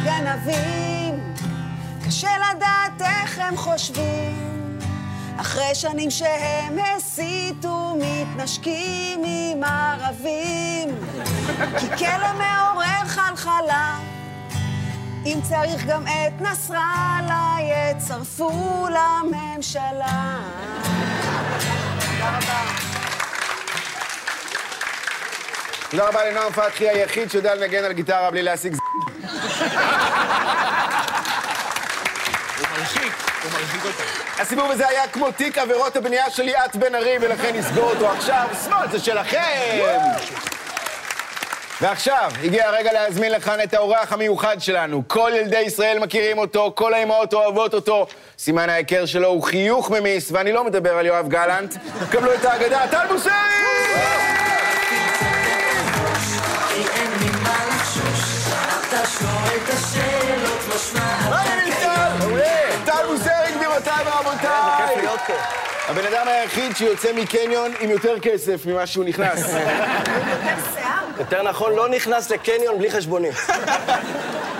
גנבים, 0.04 1.34
קשה 2.06 2.28
לדעת 2.38 3.00
איך 3.00 3.38
הם 3.38 3.56
חושבים. 3.56 4.47
אחרי 5.40 5.74
שנים 5.74 6.10
שהם 6.10 6.78
הסיתו, 6.78 7.96
מתנשקים 7.98 9.22
עם 9.24 9.64
ערבים. 9.64 10.88
כי 11.78 11.86
כלא 11.98 12.32
מעורר 12.32 13.06
חלחלה, 13.06 13.98
אם 15.26 15.38
צריך 15.42 15.84
גם 15.86 16.06
את 16.06 16.42
נסראללה, 16.42 17.56
יצרפו 17.60 18.86
לממשלה. 18.86 20.38
תודה 22.00 22.36
רבה. 22.36 22.62
תודה 25.90 26.08
רבה 26.08 26.30
לנועם 26.30 26.52
פתחי, 26.52 26.88
היחיד 26.88 27.30
שיודע 27.30 27.54
לנגן 27.54 27.84
על 27.84 27.92
גיטרה 27.92 28.30
בלי 28.30 28.42
להשיג 28.42 28.74
ז... 28.74 28.78
הסיבוב 34.40 34.70
הזה 34.70 34.88
היה 34.88 35.08
כמו 35.08 35.30
תיק 35.30 35.58
עבירות 35.58 35.96
הבנייה 35.96 36.30
של 36.30 36.42
ליאת 36.42 36.76
בן 36.76 36.94
ארי, 36.94 37.16
ולכן 37.20 37.56
נסגור 37.56 37.90
אותו 37.90 38.10
עכשיו. 38.10 38.48
שמאל 38.64 38.88
זה 38.90 38.98
שלכם! 38.98 39.38
ועכשיו, 41.80 42.30
הגיע 42.44 42.68
הרגע 42.68 42.92
להזמין 42.92 43.32
לכאן 43.32 43.60
את 43.64 43.74
האורח 43.74 44.12
המיוחד 44.12 44.60
שלנו. 44.60 45.02
כל 45.06 45.30
ילדי 45.34 45.58
ישראל 45.58 45.98
מכירים 45.98 46.38
אותו, 46.38 46.72
כל 46.74 46.94
האימהות 46.94 47.34
אוהבות 47.34 47.74
אותו. 47.74 48.06
סימן 48.38 48.70
ההיכר 48.70 49.06
שלו 49.06 49.28
הוא 49.28 49.42
חיוך 49.42 49.90
ממיס, 49.90 50.32
ואני 50.32 50.52
לא 50.52 50.64
מדבר 50.64 50.98
על 50.98 51.06
יואב 51.06 51.28
גלנט. 51.28 51.74
קבלו 52.10 52.34
את 52.34 52.44
ההגדה, 52.44 52.80
טל 52.90 53.06
בוסרי! 53.08 54.27
הבן 65.88 66.06
אדם 66.06 66.28
היחיד 66.28 66.76
שיוצא 66.76 67.12
מקניון 67.12 67.72
עם 67.80 67.90
יותר 67.90 68.20
כסף 68.20 68.66
ממה 68.66 68.86
שהוא 68.86 69.04
נכנס. 69.04 69.54
יותר 71.20 71.42
נכון, 71.42 71.74
לא 71.74 71.88
נכנס 71.88 72.30
לקניון 72.30 72.78
בלי 72.78 72.90
חשבונית. 72.90 73.34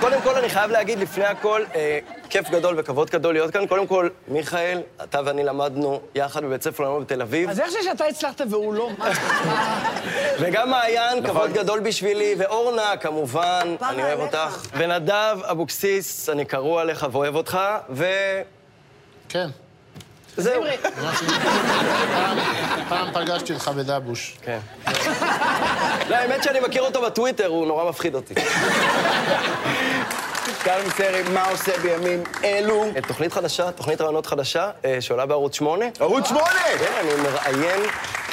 קודם 0.01 0.21
כל, 0.23 0.35
אני 0.35 0.49
חייב 0.49 0.71
להגיד 0.71 0.99
לפני 0.99 1.25
הכל, 1.25 1.63
אה, 1.75 1.99
כיף 2.31 2.51
גדול 2.51 2.75
וכבוד 2.79 3.11
גדול 3.11 3.35
להיות 3.35 3.51
כאן. 3.51 3.67
קודם 3.67 3.87
כל, 3.87 4.09
מיכאל, 4.29 4.81
אתה 5.03 5.21
ואני 5.25 5.45
למדנו 5.45 6.01
יחד 6.15 6.45
בבית 6.45 6.63
ספר 6.63 6.85
למוד 6.85 7.03
בתל 7.03 7.23
אביב, 7.23 7.51
אז 7.51 7.61
איך 7.61 7.71
זה 7.71 7.79
שאתה 7.83 8.05
הצלחת 8.05 8.41
והוא 8.51 8.75
לא? 8.75 8.91
וגם 10.41 10.71
מעיין, 10.71 11.27
כבוד 11.27 11.53
גדול 11.53 11.81
בשבילי, 11.81 12.35
ואורנה, 12.39 12.97
כמובן, 13.01 13.77
אני 13.83 14.03
אוהב. 14.03 14.21
אותך. 14.21 14.67
ונדב 14.77 15.39
אבוקסיס, 15.43 16.29
אני 16.29 16.45
קרוע 16.45 16.81
עליך 16.83 17.07
ואוהב 17.13 17.35
אותך, 17.35 17.59
וזהו. 17.91 18.09
כן. 19.29 19.49
פעם- 20.43 22.39
פעם 22.89 23.09
פגשתי 23.13 23.53
אותך 23.53 23.69
בדבוש. 23.77 24.37
כן. 24.43 24.59
לא, 26.09 26.17
האמת 26.17 26.43
שאני 26.43 26.61
מכיר 26.61 26.83
אותו 26.83 27.03
בטוויטר, 27.03 27.47
הוא 27.47 27.67
נורא 27.67 27.89
מפחיד 27.89 28.15
אותי. 28.15 28.35
טל 30.65 30.81
מוסרי, 30.85 31.23
מה 31.35 31.45
עושה 31.51 31.73
בימים 31.83 32.23
אלו? 32.45 32.85
אה, 32.97 33.01
תוכנית 33.09 33.33
חדשה, 33.33 33.71
תוכנית 33.73 34.01
רעיונות 34.01 34.27
חדשה, 34.27 34.71
אה, 34.85 34.97
שעולה 35.01 35.27
בערוץ 35.27 35.55
8. 35.57 35.85
ערוץ 36.01 36.29
8! 36.29 36.43
כן, 36.79 36.93
אני 37.01 37.11
מראיין 37.23 37.81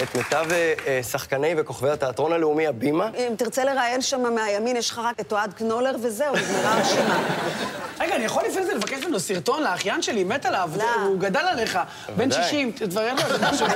את 0.04 0.16
מיטב 0.16 0.46
אה, 0.52 0.74
אה, 0.88 1.04
שחקני 1.04 1.54
וכוכבי 1.58 1.90
התיאטרון 1.90 2.34
הלאומי, 2.34 2.68
הבימה. 2.68 3.10
אם 3.18 3.34
תרצה 3.38 3.64
לראיין 3.64 4.02
שם 4.02 4.34
מהימין, 4.36 4.76
יש 4.76 4.90
לך 4.90 5.00
רק 5.04 5.20
את 5.20 5.32
אוהד 5.32 5.54
קנולר 5.54 5.96
וזהו, 6.02 6.36
נגמרה 6.36 6.74
הרשימה. 6.74 7.24
רגע, 8.00 8.16
אני 8.16 8.26
יכול 8.26 8.44
לפני 8.48 8.66
זה 8.66 8.74
לבקש 8.74 9.04
ממנו 9.04 9.20
סרטון 9.20 9.64
לאחיין 9.64 10.02
שלי, 10.02 10.24
מת 10.24 10.46
עליו, 10.46 10.70
לא. 10.78 10.84
הוא 11.06 11.20
גדל 11.20 11.40
עליך, 11.40 11.80
בן 12.08 12.30
בוודאי. 12.30 12.44
60, 12.44 12.72
תברר 12.72 13.14
לו 13.14 13.22
איזה 13.22 13.48
משהו. 13.52 13.66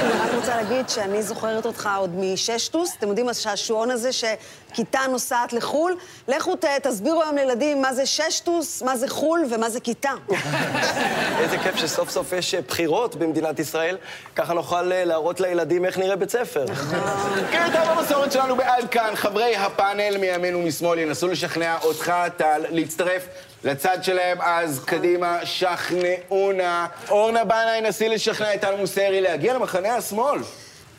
אני 0.00 0.12
רק 0.20 0.34
רוצה 0.34 0.56
להגיד 0.56 0.88
שאני 0.88 1.22
זוכרת 1.22 1.66
אותך 1.66 1.88
עוד 1.96 2.10
מששטוס. 2.14 2.94
אתם 2.98 3.08
יודעים, 3.08 3.28
השעשועון 3.28 3.90
הזה 3.90 4.10
שכיתה 4.12 5.00
נוסעת 5.10 5.52
לחו"ל? 5.52 5.96
לכו 6.28 6.56
ת, 6.56 6.64
תסבירו 6.64 7.22
היום 7.22 7.36
לילדים 7.36 7.82
מה 7.82 7.94
זה 7.94 8.06
ששטוס, 8.06 8.82
מה 8.82 8.96
זה 8.96 9.08
חו"ל 9.08 9.44
ומה 9.50 9.70
זה 9.70 9.80
כיתה. 9.80 10.12
איזה 11.40 11.58
כיף 11.58 11.76
שסוף 11.76 12.10
סוף 12.10 12.32
יש 12.32 12.54
אה, 12.54 12.60
בחירות 12.60 13.16
במדינת 13.16 13.58
ישראל, 13.58 13.96
ככה 14.36 14.54
נוכל 14.54 14.92
אה, 14.92 15.04
להראות 15.30 15.40
לילדים 15.40 15.84
איך 15.84 15.98
נראה 15.98 16.16
בית 16.16 16.30
ספר. 16.30 16.64
כן, 17.52 17.68
טוב, 17.72 17.98
במסורת 17.98 18.32
שלנו 18.32 18.56
בעד 18.56 18.88
כאן, 18.88 19.12
חברי 19.14 19.56
הפאנל 19.56 20.16
מימין 20.16 20.54
ומשמאל 20.54 20.98
ינסו 20.98 21.28
לשכנע 21.28 21.78
אותך, 21.82 22.12
טל, 22.36 22.64
להצטרף 22.70 23.26
לצד 23.64 23.98
שלהם, 24.02 24.38
אז 24.40 24.84
קדימה, 24.84 25.38
שכנעונה. 25.46 26.86
אורנה 27.08 27.44
בנאי, 27.44 27.80
נסי 27.80 28.08
לשכנע 28.08 28.54
את 28.54 28.60
טל 28.60 28.76
מוסרי 28.76 29.20
להגיע 29.20 29.54
למחנה 29.54 29.96
השמאל. 29.96 30.40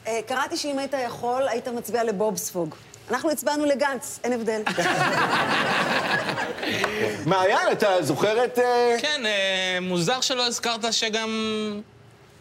אה, 0.07 0.19
קראתי 0.27 0.57
שאם 0.57 0.79
היית 0.79 0.93
יכול, 1.05 1.47
היית 1.47 1.67
מצביע 1.67 2.03
לבובספוג. 2.03 2.75
אנחנו 3.11 3.31
הצבענו 3.31 3.65
לגנץ, 3.65 4.19
אין 4.23 4.33
הבדל. 4.33 4.61
מעיין, 7.25 7.71
אתה 7.71 8.01
זוכר 8.01 8.43
את... 8.45 8.59
אה, 8.59 8.95
כן, 9.01 9.25
אה, 9.25 9.77
מוזר 9.81 10.21
שלא 10.21 10.47
הזכרת 10.47 10.93
שגם 10.93 11.29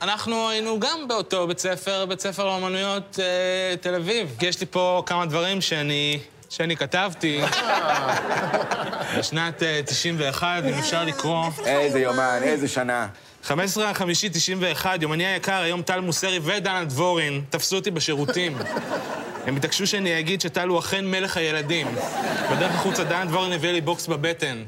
אנחנו 0.02 0.49
היינו 0.49 0.80
גם 0.80 1.09
באותו 1.09 1.47
בית 1.47 1.59
ספר, 1.59 2.07
בית 2.07 2.21
ספר 2.21 2.47
לאומנויות 2.47 3.19
אה, 3.23 3.76
תל 3.76 3.95
אביב. 3.95 4.37
יש 4.42 4.61
לי 4.61 4.66
פה 4.66 5.02
כמה 5.07 5.26
דברים 5.26 5.61
שאני, 5.61 6.19
שאני 6.50 6.76
כתבתי 6.76 7.40
בשנת 9.19 9.62
אה, 9.62 9.80
91, 9.87 10.62
אם 10.64 10.78
אפשר 10.78 11.04
לקרוא. 11.04 11.45
איזה 11.66 12.00
יומן, 12.00 12.38
איזה 12.42 12.69
שנה. 12.69 13.07
15 13.42 13.92
במאי 14.00 14.14
91, 14.33 15.02
יומני 15.02 15.26
היקר, 15.26 15.54
היום 15.54 15.83
טל 15.83 16.00
מוסרי 16.00 16.38
ודנה 16.42 16.85
דבורין 16.85 17.45
תפסו 17.50 17.76
אותי 17.76 17.90
בשירותים. 17.90 18.59
הם 19.47 19.57
התעקשו 19.57 19.87
שאני 19.87 20.19
אגיד 20.19 20.40
שטל 20.40 20.69
הוא 20.69 20.78
אכן 20.78 21.07
מלך 21.07 21.37
הילדים. 21.37 21.87
בדרך 22.52 22.75
החוצה 22.75 23.04
דנה 23.04 23.25
דבורין 23.25 23.52
הביאה 23.52 23.73
לי 23.73 23.80
בוקס 23.80 24.07
בבטן. 24.07 24.64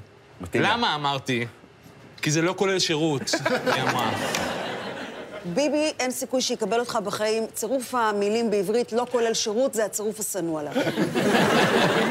למה? 0.55 0.95
אמרתי. 0.95 1.47
כי 2.23 2.31
זה 2.31 2.43
לא 2.43 2.55
כולל 2.57 2.79
שירות, 2.79 3.31
היא 3.75 3.83
אמרה. 3.83 4.11
ביבי, 5.45 5.93
אין 6.01 6.11
סיכוי 6.11 6.41
שיקבל 6.41 6.81
אותך 6.81 6.99
בחיים. 7.05 7.47
צירוף 7.55 7.95
המילים 7.95 8.51
בעברית 8.51 8.93
לא 8.93 9.07
כולל 9.11 9.35
שירות, 9.35 9.75
זה 9.75 9.85
הצירוף 9.85 10.21
השנוא 10.21 10.61
עליו. 10.61 10.73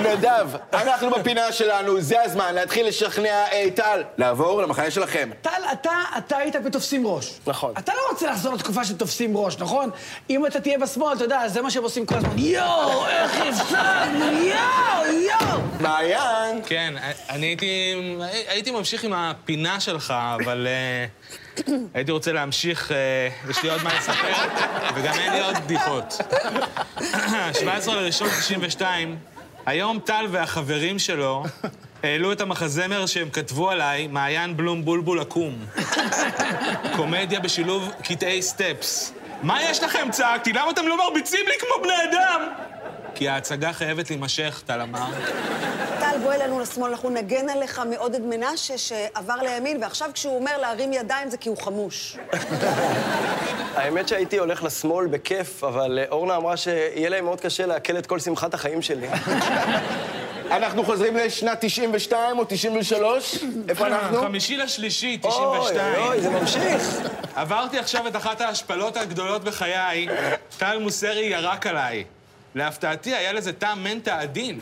נדב, 0.05 0.49
אנחנו 0.73 1.09
בפינה 1.09 1.51
שלנו, 1.51 2.01
זה 2.01 2.21
הזמן 2.21 2.55
להתחיל 2.55 2.87
לשכנע 2.87 3.45
את 3.45 3.75
טל 3.75 4.03
לעבור 4.17 4.61
למחנה 4.61 4.91
שלכם. 4.91 5.29
טל, 5.41 5.49
אתה, 5.71 5.91
אתה 6.17 6.37
היית 6.37 6.55
בתופסים 6.55 7.07
ראש. 7.07 7.39
נכון. 7.47 7.73
אתה 7.77 7.93
לא 7.93 8.11
רוצה 8.11 8.31
לחזור 8.31 8.53
לתקופה 8.53 8.85
של 8.85 8.97
תופסים 8.97 9.37
ראש, 9.37 9.57
נכון? 9.57 9.89
אם 10.29 10.45
אתה 10.45 10.61
תהיה 10.61 10.77
בשמאל, 10.77 11.15
אתה 11.15 11.23
יודע, 11.23 11.47
זה 11.47 11.61
מה 11.61 11.71
שהם 11.71 11.83
עושים 11.83 12.05
כל 12.05 12.15
הזמן. 12.15 12.37
יואו, 12.37 13.07
איך 13.07 13.41
הפסדנו, 13.41 14.25
יואו, 14.25 15.11
יואו! 15.11 15.61
מעיין! 15.79 16.61
כן, 16.65 16.93
אני 17.29 17.45
הייתי, 17.45 17.93
הייתי 18.47 18.71
ממשיך 18.71 19.03
עם 19.03 19.13
הפינה 19.13 19.79
שלך, 19.79 20.13
אבל 20.35 20.67
אה, 20.67 21.05
הייתי 21.93 22.11
רוצה 22.11 22.31
להמשיך, 22.31 22.91
אה, 22.91 23.29
יש 23.49 23.63
לי 23.63 23.69
עוד 23.69 23.83
מה 23.83 23.93
לספר, 23.97 24.33
וגם 24.95 25.13
אין 25.13 25.33
לי 25.33 25.41
עוד 25.41 25.55
בדיחות. 25.63 26.17
17 27.53 27.95
לראשון 27.95 28.27
92, 28.39 29.17
היום 29.65 29.99
טל 29.99 30.25
והחברים 30.31 30.99
שלו 30.99 31.43
העלו 32.03 32.31
את 32.31 32.41
המחזמר 32.41 33.05
שהם 33.05 33.29
כתבו 33.29 33.69
עליי, 33.69 34.07
מעיין 34.07 34.57
בלום 34.57 34.85
בולבול 34.85 35.19
עקום. 35.19 35.65
קומדיה 36.95 37.39
בשילוב 37.39 37.91
קטעי 38.03 38.41
סטפס. 38.41 39.13
מה 39.43 39.63
יש 39.63 39.83
לכם? 39.83 40.07
צעקתי, 40.11 40.53
למה 40.53 40.71
אתם 40.71 40.87
לא 40.87 40.97
מרביצים 40.97 41.45
לי 41.47 41.53
כמו 41.59 41.83
בני 41.83 42.11
אדם? 42.11 42.41
כי 43.21 43.29
ההצגה 43.29 43.73
חייבת 43.73 44.09
להימשך, 44.09 44.63
טל 44.65 44.81
אמר. 44.81 45.07
טל, 45.99 46.17
בוא 46.23 46.33
אלינו 46.33 46.59
לשמאל, 46.59 46.89
אנחנו 46.89 47.09
נגן 47.09 47.49
עליך 47.49 47.81
מעודד 47.89 48.21
מנשה 48.21 48.77
שעבר 48.77 49.35
לימין, 49.35 49.83
ועכשיו 49.83 50.09
כשהוא 50.13 50.35
אומר 50.35 50.57
להרים 50.57 50.93
ידיים 50.93 51.29
זה 51.29 51.37
כי 51.37 51.49
הוא 51.49 51.57
חמוש. 51.57 52.17
האמת 53.75 54.07
שהייתי 54.07 54.37
הולך 54.37 54.63
לשמאל 54.63 55.07
בכיף, 55.07 55.63
אבל 55.63 55.99
אה, 55.99 56.05
אורנה 56.11 56.35
אמרה 56.35 56.57
שיהיה 56.57 57.09
להם 57.09 57.25
מאוד 57.25 57.41
קשה 57.41 57.65
לעכל 57.65 57.97
את 57.97 58.05
כל 58.05 58.19
שמחת 58.19 58.53
החיים 58.53 58.81
שלי. 58.81 59.07
אנחנו 60.51 60.83
חוזרים 60.83 61.17
לשנת 61.17 61.57
92 61.61 62.39
או 62.39 62.43
93? 62.47 63.39
איפה 63.69 63.87
אנחנו? 63.87 64.21
חמישי 64.21 64.57
לשלישי, 64.57 65.19
אוי, 65.23 65.31
92. 65.31 65.95
אוי, 65.95 66.21
זה 66.21 66.29
ממשיך. 66.29 66.99
עברתי 67.35 67.79
עכשיו 67.79 68.07
את 68.07 68.15
אחת 68.15 68.41
ההשפלות 68.41 68.97
הגדולות 68.97 69.43
בחיי, 69.43 70.07
טל 70.57 70.77
מוסרי 70.77 71.25
ירק 71.25 71.67
עליי. 71.67 72.03
להפתעתי, 72.55 73.15
היה 73.15 73.33
לזה 73.33 73.53
טעם 73.53 73.83
מנטה 73.83 74.19
עדין. 74.19 74.59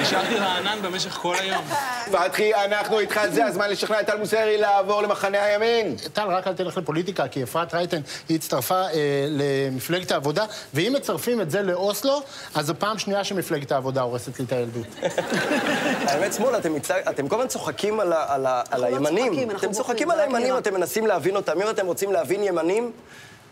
נשארתי 0.00 0.34
רענן 0.34 0.78
במשך 0.82 1.10
כל 1.10 1.34
היום. 1.38 1.64
פתחי, 2.12 2.54
אנחנו 2.54 2.98
איתך, 2.98 3.20
זה 3.32 3.44
הזמן 3.46 3.70
לשכנע 3.70 4.00
את 4.00 4.06
טל 4.06 4.18
מוסרי 4.18 4.58
לעבור 4.58 5.02
למחנה 5.02 5.44
הימין. 5.44 5.96
טל, 6.12 6.26
רק 6.28 6.46
אל 6.46 6.54
תלך 6.54 6.76
לפוליטיקה, 6.76 7.28
כי 7.28 7.42
אפרת 7.42 7.74
רייטן, 7.74 8.00
היא 8.28 8.36
הצטרפה 8.36 8.74
אה, 8.74 9.26
למפלגת 9.28 10.10
העבודה, 10.10 10.44
ואם 10.74 10.92
מצרפים 10.96 11.40
את 11.40 11.50
זה 11.50 11.62
לאוסלו, 11.62 12.22
אז 12.54 12.66
זו 12.66 12.74
פעם 12.78 12.98
שנייה 12.98 13.24
שמפלגת 13.24 13.72
העבודה 13.72 14.02
הורסת 14.02 14.38
לי 14.38 14.44
את 14.44 14.52
הילדות. 14.52 14.86
האמת, 16.08 16.34
שמאל, 16.34 16.56
אתם, 16.56 16.74
מצג... 16.74 17.00
אתם 17.10 17.28
כל 17.28 17.36
הזמן 17.36 17.48
צוחקים 17.48 18.00
על, 18.00 18.12
ה... 18.12 18.24
על, 18.28 18.46
ה... 18.46 18.62
על 18.70 18.80
לא 18.80 18.86
הימנים. 18.86 19.50
אתם 19.50 19.72
צוחקים 19.72 20.10
על 20.10 20.20
הימנים. 20.20 20.58
אתם 20.58 20.74
מנסים 20.74 21.06
להבין 21.06 21.36
אותם. 21.36 21.62
אם 21.62 21.70
אתם 21.70 21.86
רוצים 21.86 22.12
להבין 22.12 22.42
ימנים, 22.42 22.92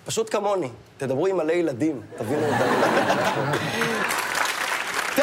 פשוט 0.06 0.30
כמוני. 0.30 0.68
תדברו 0.98 1.26
עם 1.26 1.36
מלא 1.36 1.52
ילדים, 1.52 2.00
תבינו 2.18 2.46
אותם. 2.46 2.95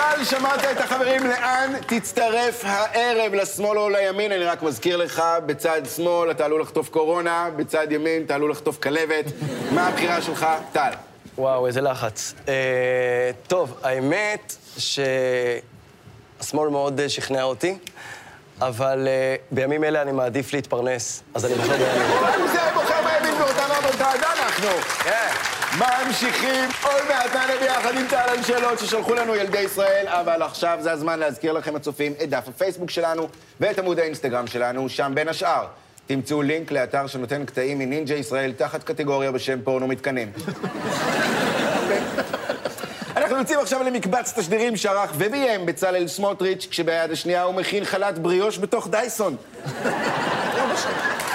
טל, 0.03 0.23
שמעת 0.23 0.63
את 0.71 0.77
החברים, 0.77 1.27
לאן 1.27 1.73
תצטרף 1.87 2.61
הערב, 2.65 3.33
לשמאל 3.33 3.77
או 3.77 3.89
לימין? 3.89 4.31
אני 4.31 4.43
רק 4.43 4.63
מזכיר 4.63 4.97
לך, 4.97 5.23
בצד 5.45 5.81
שמאל 5.95 6.31
אתה 6.31 6.45
עלול 6.45 6.61
לחטוף 6.61 6.89
קורונה, 6.89 7.49
בצד 7.55 7.87
ימין 7.91 8.23
אתה 8.25 8.35
עלול 8.35 8.51
לחטוף 8.51 8.77
כלבת. 8.79 9.25
מה 9.71 9.87
הבחירה 9.87 10.21
שלך, 10.21 10.45
טל? 10.71 10.91
וואו, 11.37 11.67
איזה 11.67 11.81
לחץ. 11.81 12.33
אה, 12.47 12.53
טוב, 13.47 13.73
האמת 13.83 14.55
שהשמאל 14.77 16.69
מאוד 16.69 16.99
אה, 16.99 17.09
שכנע 17.09 17.43
אותי, 17.43 17.77
אבל 18.61 19.07
אה, 19.07 19.35
בימים 19.51 19.83
אלה 19.83 20.01
אני 20.01 20.11
מעדיף 20.11 20.53
להתפרנס, 20.53 21.23
אז 21.33 21.45
אני 21.45 21.55
בוחר. 21.55 21.77
טל 21.77 22.41
מוסרי 22.41 22.71
בוחר 22.73 23.01
בימין 23.03 23.37
באותה 23.37 23.65
רמות 23.65 24.01
אנחנו. 24.01 24.69
כן. 25.03 25.52
ממשיכים, 25.79 26.69
עוד 26.83 27.01
מעט 27.07 27.35
נענה 27.35 27.53
ביחד 27.61 27.97
עם 27.97 28.07
טל 28.09 28.15
על 28.15 28.43
שאלות 28.43 28.79
ששלחו 28.79 29.13
לנו 29.13 29.35
ילדי 29.35 29.59
ישראל, 29.59 30.05
אבל 30.07 30.41
עכשיו 30.41 30.77
זה 30.81 30.91
הזמן 30.91 31.19
להזכיר 31.19 31.53
לכם 31.53 31.75
הצופים 31.75 32.13
את 32.23 32.29
דף 32.29 32.47
הפייסבוק 32.47 32.89
שלנו 32.89 33.27
ואת 33.59 33.79
עמוד 33.79 33.99
האינסטגרם 33.99 34.47
שלנו, 34.47 34.89
שם 34.89 35.11
בין 35.15 35.27
השאר. 35.27 35.65
תמצאו 36.07 36.41
לינק 36.41 36.71
לאתר 36.71 37.07
שנותן 37.07 37.45
קטעים 37.45 37.79
מנינג'ה 37.79 38.15
ישראל 38.15 38.53
תחת 38.57 38.83
קטגוריה 38.83 39.31
בשם 39.31 39.61
פורנו 39.61 39.87
מתקנים. 39.87 40.31
אנחנו 43.17 43.37
יוצאים 43.37 43.59
עכשיו 43.59 43.83
למקבץ 43.83 44.39
תשדירים 44.39 44.77
שערך 44.77 45.11
וביים 45.17 45.65
בצלאל 45.65 46.07
סמוטריץ', 46.07 46.67
כשביד 46.69 47.11
השנייה 47.11 47.43
הוא 47.43 47.55
מכין 47.55 47.85
חלת 47.85 48.19
בריאוש 48.19 48.57
בתוך 48.57 48.87
דייסון. 48.87 49.35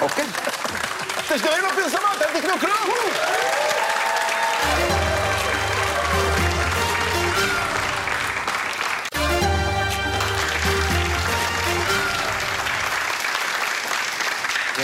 אוקיי. 0.03 0.24
תשדירים 1.29 1.64
בפרסומות, 1.72 2.22
אל 2.22 2.40
תקנו 2.40 2.59
כלום! 2.61 3.58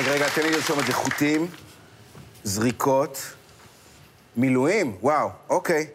רגע, 0.07 0.29
תן 0.29 0.43
לי 0.43 0.51
לרשום 0.51 0.81
את 0.81 0.87
זה. 0.87 0.93
חוטים, 0.93 1.47
זריקות, 2.45 3.19
מילואים, 4.37 4.97
וואו, 5.01 5.29
אוקיי. 5.49 5.87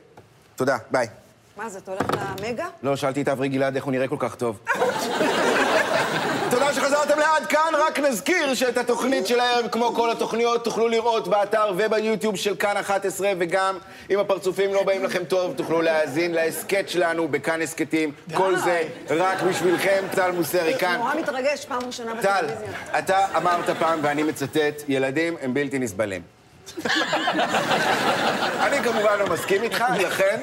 תודה, 0.55 0.77
ביי. 0.91 1.07
מה 1.57 1.69
זה, 1.69 1.77
אתה 1.77 1.91
הולך 1.91 2.05
למגה? 2.39 2.65
לא, 2.83 2.95
שאלתי 2.95 3.21
את 3.21 3.27
אברי 3.27 3.49
גלעד 3.49 3.75
איך 3.75 3.83
הוא 3.83 3.91
נראה 3.91 4.07
כל 4.07 4.15
כך 4.19 4.35
טוב. 4.35 4.59
תודה 6.69 6.81
שחזרתם 6.81 7.19
לעד 7.19 7.45
כאן, 7.45 7.73
רק 7.77 7.99
נזכיר 7.99 8.53
שאת 8.53 8.77
התוכנית 8.77 9.27
שלהם, 9.27 9.67
כמו 9.67 9.93
כל 9.95 10.11
התוכניות, 10.11 10.63
תוכלו 10.63 10.87
לראות 10.87 11.27
באתר 11.27 11.71
וביוטיוב 11.77 12.35
של 12.35 12.55
כאן 12.55 12.77
11, 12.77 13.31
וגם 13.39 13.77
אם 14.09 14.19
הפרצופים 14.19 14.73
לא 14.73 14.83
באים 14.83 15.03
לכם 15.03 15.23
טוב, 15.23 15.53
תוכלו 15.55 15.81
להאזין 15.81 16.31
להסכת 16.31 16.89
שלנו 16.89 17.27
בכאן 17.27 17.61
הסכתים. 17.61 18.11
כל 18.33 18.55
זה 18.55 18.81
רק 19.09 19.41
בשבילכם, 19.41 20.03
טל 20.11 20.31
מוסרי 20.31 20.77
כאן. 20.79 20.95
נורא 20.97 21.15
מתרגש, 21.15 21.65
פעם 21.65 21.79
ראשונה 21.87 22.21
טל, 22.21 22.45
בטלוויזיה. 22.45 22.99
אתה 22.99 23.37
אמרת 23.37 23.69
פעם, 23.79 23.99
ואני 24.01 24.23
מצטט, 24.23 24.83
ילדים 24.87 25.35
הם 25.41 25.53
בלתי 25.53 25.79
נסבלים. 25.79 26.38
אני 28.61 28.83
כמובן 28.83 29.19
לא 29.19 29.27
מסכים 29.27 29.63
איתך, 29.63 29.83
לכן 29.99 30.41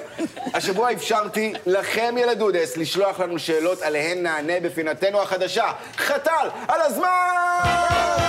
השבוע 0.55 0.93
אפשרתי 0.93 1.53
לכם, 1.67 2.15
ילדודס, 2.19 2.77
לשלוח 2.77 3.21
לנו 3.21 3.39
שאלות 3.39 3.83
עליהן 3.83 4.23
נענה 4.23 4.61
בפינתנו 4.63 5.23
החדשה. 5.23 5.73
חתל 5.97 6.49
על 6.69 6.81
הזמן! 6.81 8.27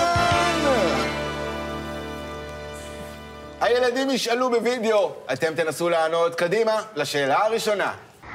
הילדים 3.60 4.10
ישאלו 4.10 4.50
בווידאו, 4.50 5.12
אתם 5.32 5.54
תנסו 5.54 5.88
לענות 5.88 6.34
קדימה 6.34 6.82
לשאלה 6.96 7.44
הראשונה. 7.44 7.92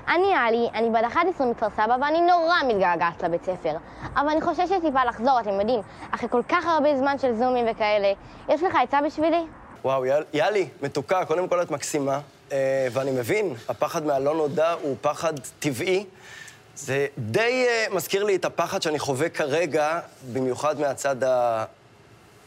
אני 0.08 0.34
עלי, 0.36 0.70
אני 0.74 0.90
בת 0.90 1.04
11 1.08 1.48
מכפר 1.48 1.68
סבא 1.76 1.96
ואני 2.02 2.22
נורא 2.22 2.56
מתגעגעת 2.68 3.24
לבית 3.24 3.44
ספר. 3.44 3.76
אבל 4.16 4.30
אני 4.30 4.42
חוששת 4.42 4.82
טיפה 4.82 5.04
לחזור, 5.06 5.40
אתם 5.40 5.60
יודעים, 5.60 5.80
אחרי 6.12 6.30
כל 6.30 6.42
כך 6.50 6.66
הרבה 6.66 6.98
זמן 6.98 7.18
של 7.20 7.36
זומים 7.36 7.66
וכאלה. 7.72 8.14
יש 8.50 8.64
לך 8.64 8.76
עצה 8.84 9.00
בשבילי? 9.06 9.44
וואו, 9.84 10.06
יאל- 10.06 10.24
יאלי, 10.34 10.68
מתוקה, 10.82 11.26
קודם 11.26 11.48
כל 11.48 11.62
את 11.62 11.72
מקסימה, 11.72 12.20
אה, 12.52 12.58
ואני 12.92 13.12
מבין, 13.12 13.54
הפחד 13.70 14.06
מהלא 14.06 14.36
נודע 14.36 14.72
הוא 14.82 14.96
פחד 15.02 15.34
טבעי. 15.60 16.06
זה 16.76 17.08
די 17.18 17.66
אה, 17.70 17.86
מזכיר 17.96 18.24
לי 18.24 18.36
את 18.36 18.46
הפחד 18.46 18.82
שאני 18.82 19.00
חווה 19.00 19.30
כרגע, 19.30 20.00
במיוחד 20.34 20.80
מהצד 20.80 21.24
ה... 21.24 21.66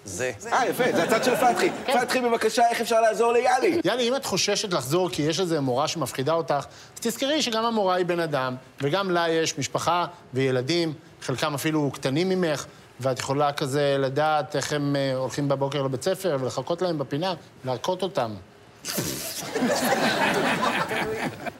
זה. 0.07 0.33
אה, 0.53 0.67
יפה, 0.67 0.85
זה 0.95 1.03
הצד 1.03 1.25
של 1.25 1.37
פתחי. 1.37 1.71
פתחי, 2.01 2.21
בבקשה, 2.21 2.69
איך 2.71 2.81
אפשר 2.81 3.01
לעזור 3.01 3.33
ליאלי? 3.33 3.81
יאללה, 3.85 4.03
אם 4.03 4.17
את 4.17 4.25
חוששת 4.25 4.73
לחזור 4.73 5.11
כי 5.11 5.23
יש 5.23 5.41
איזו 5.41 5.63
מורה 5.63 5.89
שמפחידה 5.89 6.33
אותך, 6.33 6.67
אז 6.95 7.01
תזכרי 7.01 7.43
שגם 7.43 7.65
המורה 7.65 7.95
היא 7.95 8.07
בן 8.07 8.21
אדם, 8.21 8.57
וגם 8.83 9.11
לה 9.11 9.29
יש 9.29 9.59
משפחה 9.59 10.07
וילדים, 10.35 10.93
חלקם 11.23 11.55
אפילו 11.55 11.91
קטנים 11.95 12.29
ממך, 12.29 12.67
ואת 13.01 13.19
יכולה 13.19 13.53
כזה 13.53 13.97
לדעת 13.99 14.57
איך 14.57 14.73
הם 14.73 14.97
אה, 14.97 15.15
הולכים 15.15 15.49
בבוקר 15.49 15.83
לבית 15.83 16.03
ספר, 16.03 16.37
ולחכות 16.41 16.83
להם 16.83 16.99
בפינה, 16.99 17.35
להכות 17.65 18.03
אותם. 18.03 18.35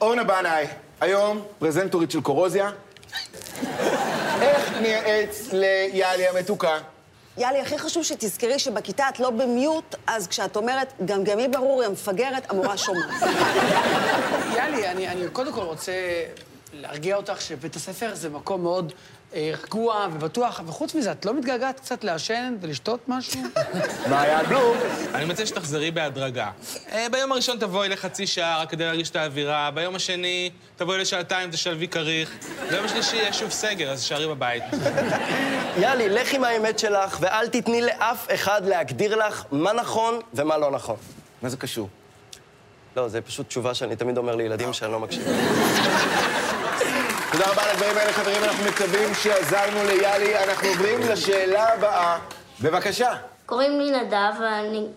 אורנה 0.01 0.23
בנאי, 0.23 0.65
היום 1.01 1.41
פרזנטורית 1.59 2.11
של 2.11 2.21
קורוזיה. 2.21 2.69
איך 4.41 4.71
נייעץ 4.81 5.49
ליאלי 5.53 6.27
המתוקה? 6.27 6.77
יאלי, 7.37 7.61
הכי 7.61 7.79
חשוב 7.79 8.03
שתזכרי 8.03 8.59
שבכיתה 8.59 9.09
את 9.09 9.19
לא 9.19 9.29
במיוט, 9.29 9.95
אז 10.07 10.27
כשאת 10.27 10.55
אומרת, 10.55 10.93
גמגמי 11.05 11.47
ברור, 11.47 11.83
יא 11.83 11.89
מפגרת, 11.89 12.51
המורה 12.51 12.77
שומעת. 12.77 13.21
יאלי, 14.55 14.87
אני, 14.87 15.07
אני 15.07 15.29
קודם 15.33 15.53
כל 15.53 15.61
רוצה 15.61 15.91
להרגיע 16.73 17.15
אותך 17.15 17.41
שבית 17.41 17.75
הספר 17.75 18.15
זה 18.15 18.29
מקום 18.29 18.63
מאוד 18.63 18.93
רגוע 19.33 20.07
ובטוח, 20.13 20.61
וחוץ 20.65 20.95
מזה, 20.95 21.11
את 21.11 21.25
לא 21.25 21.33
מתגעגעת 21.33 21.79
קצת 21.79 22.03
לעשן 22.03 22.55
ולשתות 22.61 22.99
משהו? 23.07 23.41
מעיין 24.09 24.45
בלום. 24.45 24.77
אני 25.13 25.25
מציע 25.25 25.45
שתחזרי 25.45 25.91
בהדרגה. 25.91 26.51
אה, 26.91 27.07
ביום 27.11 27.31
הראשון 27.31 27.59
תבואי 27.59 27.89
לחצי 27.89 28.27
שעה 28.27 28.61
רק 28.61 28.69
כדי 28.69 28.85
להרגיש 28.85 29.09
את 29.09 29.15
האווירה, 29.15 29.71
ביום 29.71 29.95
השני 29.95 30.49
תבואי 30.75 30.97
לשעתיים, 30.97 31.51
תשלבי 31.51 31.87
כריך, 31.87 32.37
ביום 32.69 32.85
השלישי 32.85 33.15
יהיה 33.15 33.33
שוב 33.33 33.49
סגר, 33.49 33.91
אז 33.91 34.01
תישארי 34.01 34.27
בבית. 34.27 34.63
יאלי, 35.81 36.09
לך 36.09 36.33
עם 36.33 36.43
האמת 36.43 36.79
שלך, 36.79 37.17
ואל 37.19 37.47
תתני 37.47 37.81
לאף 37.81 38.27
אחד 38.33 38.65
להגדיר 38.65 39.15
לך 39.15 39.43
מה 39.51 39.73
נכון 39.73 40.19
ומה 40.33 40.57
לא 40.57 40.71
נכון. 40.71 40.95
מה 41.41 41.49
זה 41.49 41.57
קשור? 41.57 41.89
לא, 42.95 43.07
זה 43.07 43.21
פשוט 43.21 43.47
תשובה 43.47 43.73
שאני 43.73 43.95
תמיד 43.95 44.17
אומר 44.17 44.35
לילדים 44.35 44.73
שאני 44.73 44.91
לא 44.91 44.99
מקשיב. 44.99 45.23
תודה 47.37 47.51
רבה 47.51 47.63
על 47.63 47.69
הדברים 47.69 47.97
האלה, 47.97 48.13
חברים. 48.13 48.43
אנחנו 48.43 48.65
מקווים 48.65 49.13
שעזרנו 49.13 49.83
ליאלי. 49.83 50.43
אנחנו 50.43 50.67
עוברים 50.67 50.99
לשאלה 50.99 51.73
הבאה. 51.73 52.19
בבקשה. 52.61 53.13
קוראים 53.45 53.79
לי 53.79 53.91
נדב, 53.91 54.33
ואני 54.41 54.87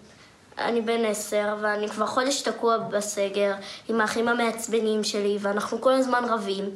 אני 0.59 0.81
בן 0.81 1.05
עשר, 1.05 1.57
ואני 1.62 1.88
כבר 1.88 2.07
חודש 2.07 2.42
תקוע 2.42 2.79
בסגר 2.79 3.53
עם 3.88 4.00
האחים 4.00 4.29
המעצבנים 4.29 5.05
שלי, 5.05 5.38
ואנחנו 5.40 5.81
כל 5.81 5.92
הזמן 5.92 6.24
רבים. 6.29 6.70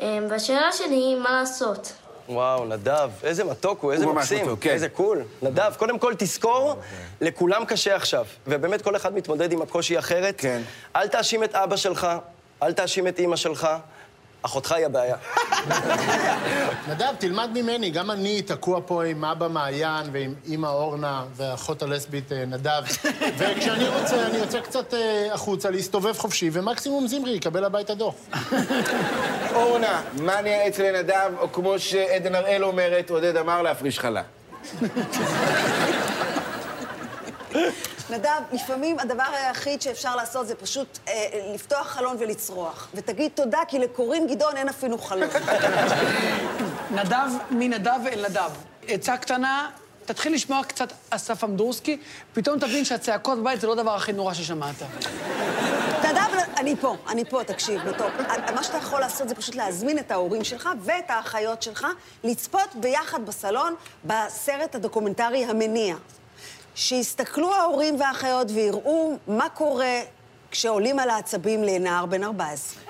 אמ, 0.00 0.26
והשאלה 0.30 0.72
שלי 0.72 0.94
היא, 0.94 1.16
מה 1.16 1.40
לעשות? 1.40 1.92
וואו, 2.28 2.64
נדב, 2.64 3.10
איזה 3.22 3.44
מתוק 3.44 3.82
הוא, 3.82 3.92
איזה 3.92 4.04
הוא 4.04 4.14
מקסים. 4.14 4.46
מתוק, 4.46 4.60
כן. 4.60 4.70
איזה 4.70 4.88
קול. 4.88 5.22
נדב, 5.42 5.72
קודם 5.76 5.98
כל 5.98 6.14
תזכור, 6.18 6.76
לכולם 7.20 7.64
קשה 7.64 7.96
עכשיו. 7.96 8.26
ובאמת 8.46 8.82
כל 8.82 8.96
אחד 8.96 9.14
מתמודד 9.14 9.52
עם 9.52 9.62
הקושי 9.62 9.98
אחרת. 9.98 10.34
כן. 10.38 10.62
אל 10.96 11.08
תאשים 11.08 11.44
את 11.44 11.54
אבא 11.54 11.76
שלך, 11.76 12.06
אל 12.62 12.72
תאשים 12.72 13.08
את 13.08 13.18
אימא 13.18 13.36
שלך. 13.36 13.68
אחותך 14.42 14.72
היא 14.72 14.86
הבעיה. 14.86 15.16
נדב, 16.88 17.14
תלמד 17.18 17.50
ממני, 17.54 17.90
גם 17.90 18.10
אני 18.10 18.42
תקוע 18.42 18.80
פה 18.86 19.04
עם 19.04 19.24
אבא 19.24 19.48
מעיין 19.48 20.06
ועם 20.12 20.34
אימא 20.46 20.66
אורנה 20.66 21.24
והאחות 21.36 21.82
הלסבית 21.82 22.32
אה, 22.32 22.44
נדב. 22.46 22.82
וכשאני 23.38 23.88
רוצה, 23.88 24.26
אני 24.26 24.38
יוצא 24.38 24.60
קצת 24.60 24.94
אה, 24.94 25.34
החוצה 25.34 25.70
להסתובב 25.70 26.12
חופשי, 26.12 26.50
ומקסימום 26.52 27.06
זמרי 27.06 27.30
יקבל 27.30 27.64
הביתה 27.64 27.94
דוח. 27.94 28.14
אורנה, 29.54 30.02
מה 30.20 30.42
נייעץ 30.42 30.78
לנדב, 30.78 31.30
או 31.38 31.52
כמו 31.52 31.78
שעדן 31.78 32.34
הראל 32.34 32.64
אומרת, 32.64 33.10
עודד 33.10 33.36
אמר 33.36 33.62
להפריש 33.62 33.98
חלה. 33.98 34.22
נדב, 38.10 38.40
לפעמים 38.52 38.98
הדבר 38.98 39.24
היחיד 39.32 39.82
שאפשר 39.82 40.16
לעשות 40.16 40.46
זה 40.46 40.54
פשוט 40.54 40.98
אה, 41.08 41.14
לפתוח 41.54 41.86
חלון 41.86 42.16
ולצרוח. 42.18 42.88
ותגיד 42.94 43.30
תודה, 43.34 43.58
כי 43.68 43.78
לקורין 43.78 44.26
גדעון 44.26 44.56
אין 44.56 44.68
אפילו 44.68 44.98
חלון. 44.98 45.28
נדב 46.90 47.28
מנדב 47.50 48.00
אל 48.12 48.26
נדב. 48.28 48.50
עצה 48.88 49.16
קטנה, 49.16 49.70
תתחיל 50.04 50.34
לשמוע 50.34 50.64
קצת 50.64 50.92
אסף 51.10 51.44
אמדורסקי, 51.44 51.98
פתאום 52.32 52.58
תבין 52.58 52.84
שהצעקות 52.84 53.38
בבית 53.38 53.60
זה 53.60 53.66
לא 53.66 53.72
הדבר 53.72 53.94
הכי 53.94 54.12
נורא 54.12 54.34
ששמעת. 54.34 54.74
נדב, 56.04 56.38
אני 56.56 56.76
פה, 56.76 56.96
אני 57.08 57.24
פה, 57.24 57.44
תקשיב, 57.44 57.88
מתוק. 57.88 58.12
מה 58.54 58.62
שאתה 58.62 58.76
יכול 58.76 59.00
לעשות 59.00 59.28
זה 59.28 59.34
פשוט 59.34 59.54
להזמין 59.54 59.98
את 59.98 60.10
ההורים 60.10 60.44
שלך 60.44 60.68
ואת 60.82 61.10
האחיות 61.10 61.62
שלך 61.62 61.86
לצפות 62.24 62.74
ביחד 62.74 63.26
בסלון 63.26 63.74
בסרט 64.04 64.74
הדוקומנטרי 64.74 65.44
המניע. 65.44 65.94
שיסתכלו 66.78 67.54
ההורים 67.54 68.00
והאחיות 68.00 68.46
ויראו 68.54 69.16
מה 69.26 69.48
קורה 69.48 70.00
כשעולים 70.50 70.98
על 70.98 71.10
העצבים 71.10 71.64
לנער 71.64 72.06
בן 72.06 72.24
14. 72.24 72.82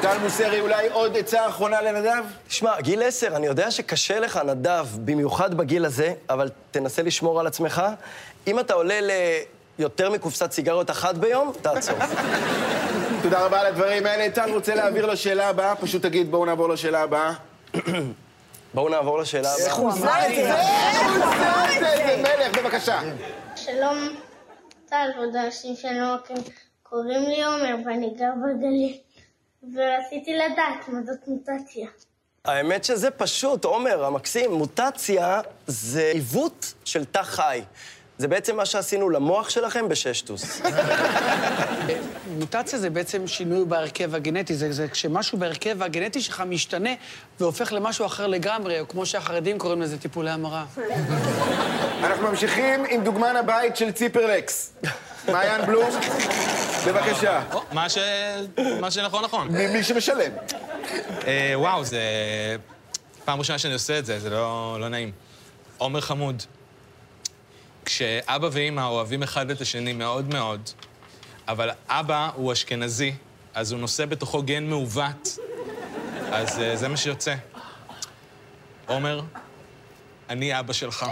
טל 0.00 0.18
מוסרי, 0.22 0.60
אולי 0.60 0.88
עוד 0.88 1.16
עצה 1.16 1.48
אחרונה 1.48 1.80
לנדב? 1.80 2.24
תשמע, 2.48 2.80
גיל 2.80 3.02
עשר, 3.02 3.36
אני 3.36 3.46
יודע 3.46 3.70
שקשה 3.70 4.20
לך, 4.20 4.36
נדב, 4.36 4.86
במיוחד 5.04 5.54
בגיל 5.54 5.84
הזה, 5.84 6.12
אבל 6.30 6.50
תנסה 6.70 7.02
לשמור 7.02 7.40
על 7.40 7.46
עצמך. 7.46 7.82
אם 8.46 8.60
אתה 8.60 8.74
עולה 8.74 8.98
ליותר 9.78 10.10
מקופסת 10.10 10.52
סיגריות 10.52 10.90
אחת 10.90 11.14
ביום, 11.14 11.52
תעצור. 11.62 11.98
תודה 13.22 13.44
רבה 13.44 13.60
על 13.60 13.66
הדברים 13.66 14.06
האלה. 14.06 14.30
טל 14.30 14.50
רוצה 14.50 14.74
להעביר 14.74 15.06
לשאלה 15.06 15.48
הבאה, 15.48 15.76
פשוט 15.76 16.02
תגיד, 16.02 16.30
בואו 16.30 16.44
נעבור 16.44 16.68
לשאלה 16.68 17.02
הבאה. 17.02 17.32
בואו 18.74 18.88
נעבור 18.88 19.18
לשאלה 19.18 19.48
הבאה. 19.54 19.72
הוא 19.72 19.92
אמר 19.92 20.26
את 20.26 20.34
זה. 20.34 20.54
איזה 21.86 22.22
מלך, 22.22 22.58
בבקשה. 22.58 23.00
שלום, 23.56 24.16
טל, 24.88 25.10
כבוד 25.14 25.36
האנשים 25.36 25.76
שאני 25.76 26.00
לא 26.00 26.14
מכיר. 26.16 26.36
קוראים 26.82 27.22
לי 27.22 27.44
עומר 27.44 27.74
ואני 27.86 28.10
גר 28.18 28.30
בגליל. 28.44 28.98
ורציתי 29.62 30.34
לדעת 30.34 30.88
מה 30.88 30.98
זאת 31.06 31.28
מוטציה. 31.28 31.88
האמת 32.44 32.84
שזה 32.84 33.10
פשוט, 33.10 33.64
עומר, 33.64 34.04
המקסים, 34.04 34.52
מוטציה 34.52 35.40
זה 35.66 36.10
עיוות 36.14 36.74
של 36.84 37.04
תא 37.04 37.22
חי. 37.22 37.62
זה 38.18 38.28
בעצם 38.28 38.56
מה 38.56 38.66
שעשינו 38.66 39.10
למוח 39.10 39.50
שלכם 39.50 39.88
בששטוס. 39.88 40.62
מוטציה 42.38 42.78
זה 42.78 42.90
בעצם 42.90 43.26
שינוי 43.26 43.64
בהרכב 43.64 44.14
הגנטי, 44.14 44.54
זה, 44.54 44.72
זה 44.72 44.88
כשמשהו 44.88 45.38
בהרכב 45.38 45.82
הגנטי 45.82 46.20
שלך 46.20 46.42
משתנה 46.46 46.90
והופך 47.40 47.72
למשהו 47.72 48.06
אחר 48.06 48.26
לגמרי, 48.26 48.80
או 48.80 48.88
כמו 48.88 49.06
שהחרדים 49.06 49.58
קוראים 49.58 49.82
לזה 49.82 49.98
טיפולי 49.98 50.30
המרה. 50.30 50.64
אנחנו 52.02 52.28
ממשיכים 52.28 52.84
עם 52.90 53.04
דוגמן 53.04 53.36
הבית 53.36 53.76
של 53.76 53.92
ציפרלקס. 53.92 54.72
מעיין 55.28 55.66
בלום, 55.66 55.90
בבקשה. 56.86 57.42
מה 57.72 57.88
ש... 57.88 57.98
מה 58.80 58.90
שנכון, 58.90 59.24
נכון. 59.24 59.48
מי 59.48 59.82
שמשלם. 59.82 60.32
אה, 61.26 61.52
וואו, 61.54 61.84
זה... 61.84 62.00
פעם 63.24 63.38
ראשונה 63.38 63.58
שאני 63.58 63.74
עושה 63.74 63.98
את 63.98 64.06
זה, 64.06 64.18
זה 64.18 64.30
לא, 64.30 64.76
לא 64.80 64.88
נעים. 64.88 65.12
עומר 65.78 66.00
חמוד, 66.00 66.42
כשאבא 67.84 68.48
ואימא 68.52 68.80
אוהבים 68.80 69.22
אחד 69.22 69.50
את 69.50 69.60
השני 69.60 69.92
מאוד 69.92 70.28
מאוד, 70.34 70.70
אבל 71.48 71.70
אבא 71.88 72.30
הוא 72.34 72.52
אשכנזי, 72.52 73.12
אז 73.54 73.72
הוא 73.72 73.80
נושא 73.80 74.06
בתוכו 74.06 74.42
גן 74.42 74.64
מעוות, 74.64 75.38
אז 76.32 76.60
אה, 76.60 76.76
זה 76.76 76.88
מה 76.88 76.96
שיוצא. 76.96 77.34
עומר, 78.86 79.20
אני 80.28 80.60
אבא 80.60 80.72
שלך. 80.72 81.06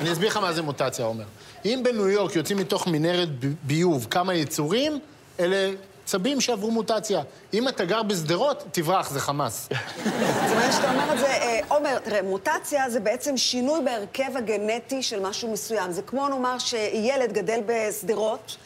אני 0.00 0.12
אסביר 0.12 0.28
לך 0.28 0.36
מה 0.36 0.52
זה 0.52 0.62
מוטציה, 0.62 1.04
עומר. 1.04 1.24
אם 1.64 1.80
בניו 1.84 2.08
יורק 2.08 2.36
יוצאים 2.36 2.58
מתוך 2.58 2.86
מנהרת 2.86 3.28
ביוב 3.62 4.06
כמה 4.10 4.34
יצורים, 4.34 5.00
אלה 5.40 5.70
צבים 6.06 6.40
שעברו 6.40 6.70
מוטציה. 6.70 7.22
אם 7.54 7.68
אתה 7.68 7.84
גר 7.84 8.02
בשדרות, 8.02 8.64
תברח, 8.72 9.10
זה 9.10 9.20
חמאס. 9.20 9.68
זאת 9.68 10.52
אומרת 10.52 10.72
שאתה 10.72 10.90
אומר 10.90 11.12
את 11.12 11.18
זה, 11.18 11.26
אה, 11.26 11.60
עומר, 11.68 11.98
תראה, 11.98 12.22
מוטציה 12.22 12.90
זה 12.90 13.00
בעצם 13.00 13.36
שינוי 13.36 13.80
בהרכב 13.84 14.36
הגנטי 14.36 15.02
של 15.02 15.20
משהו 15.20 15.52
מסוים. 15.52 15.92
זה 15.92 16.02
כמו 16.02 16.28
נאמר 16.28 16.58
שילד 16.58 17.32
גדל 17.32 17.60
בשדרות, 17.66 18.56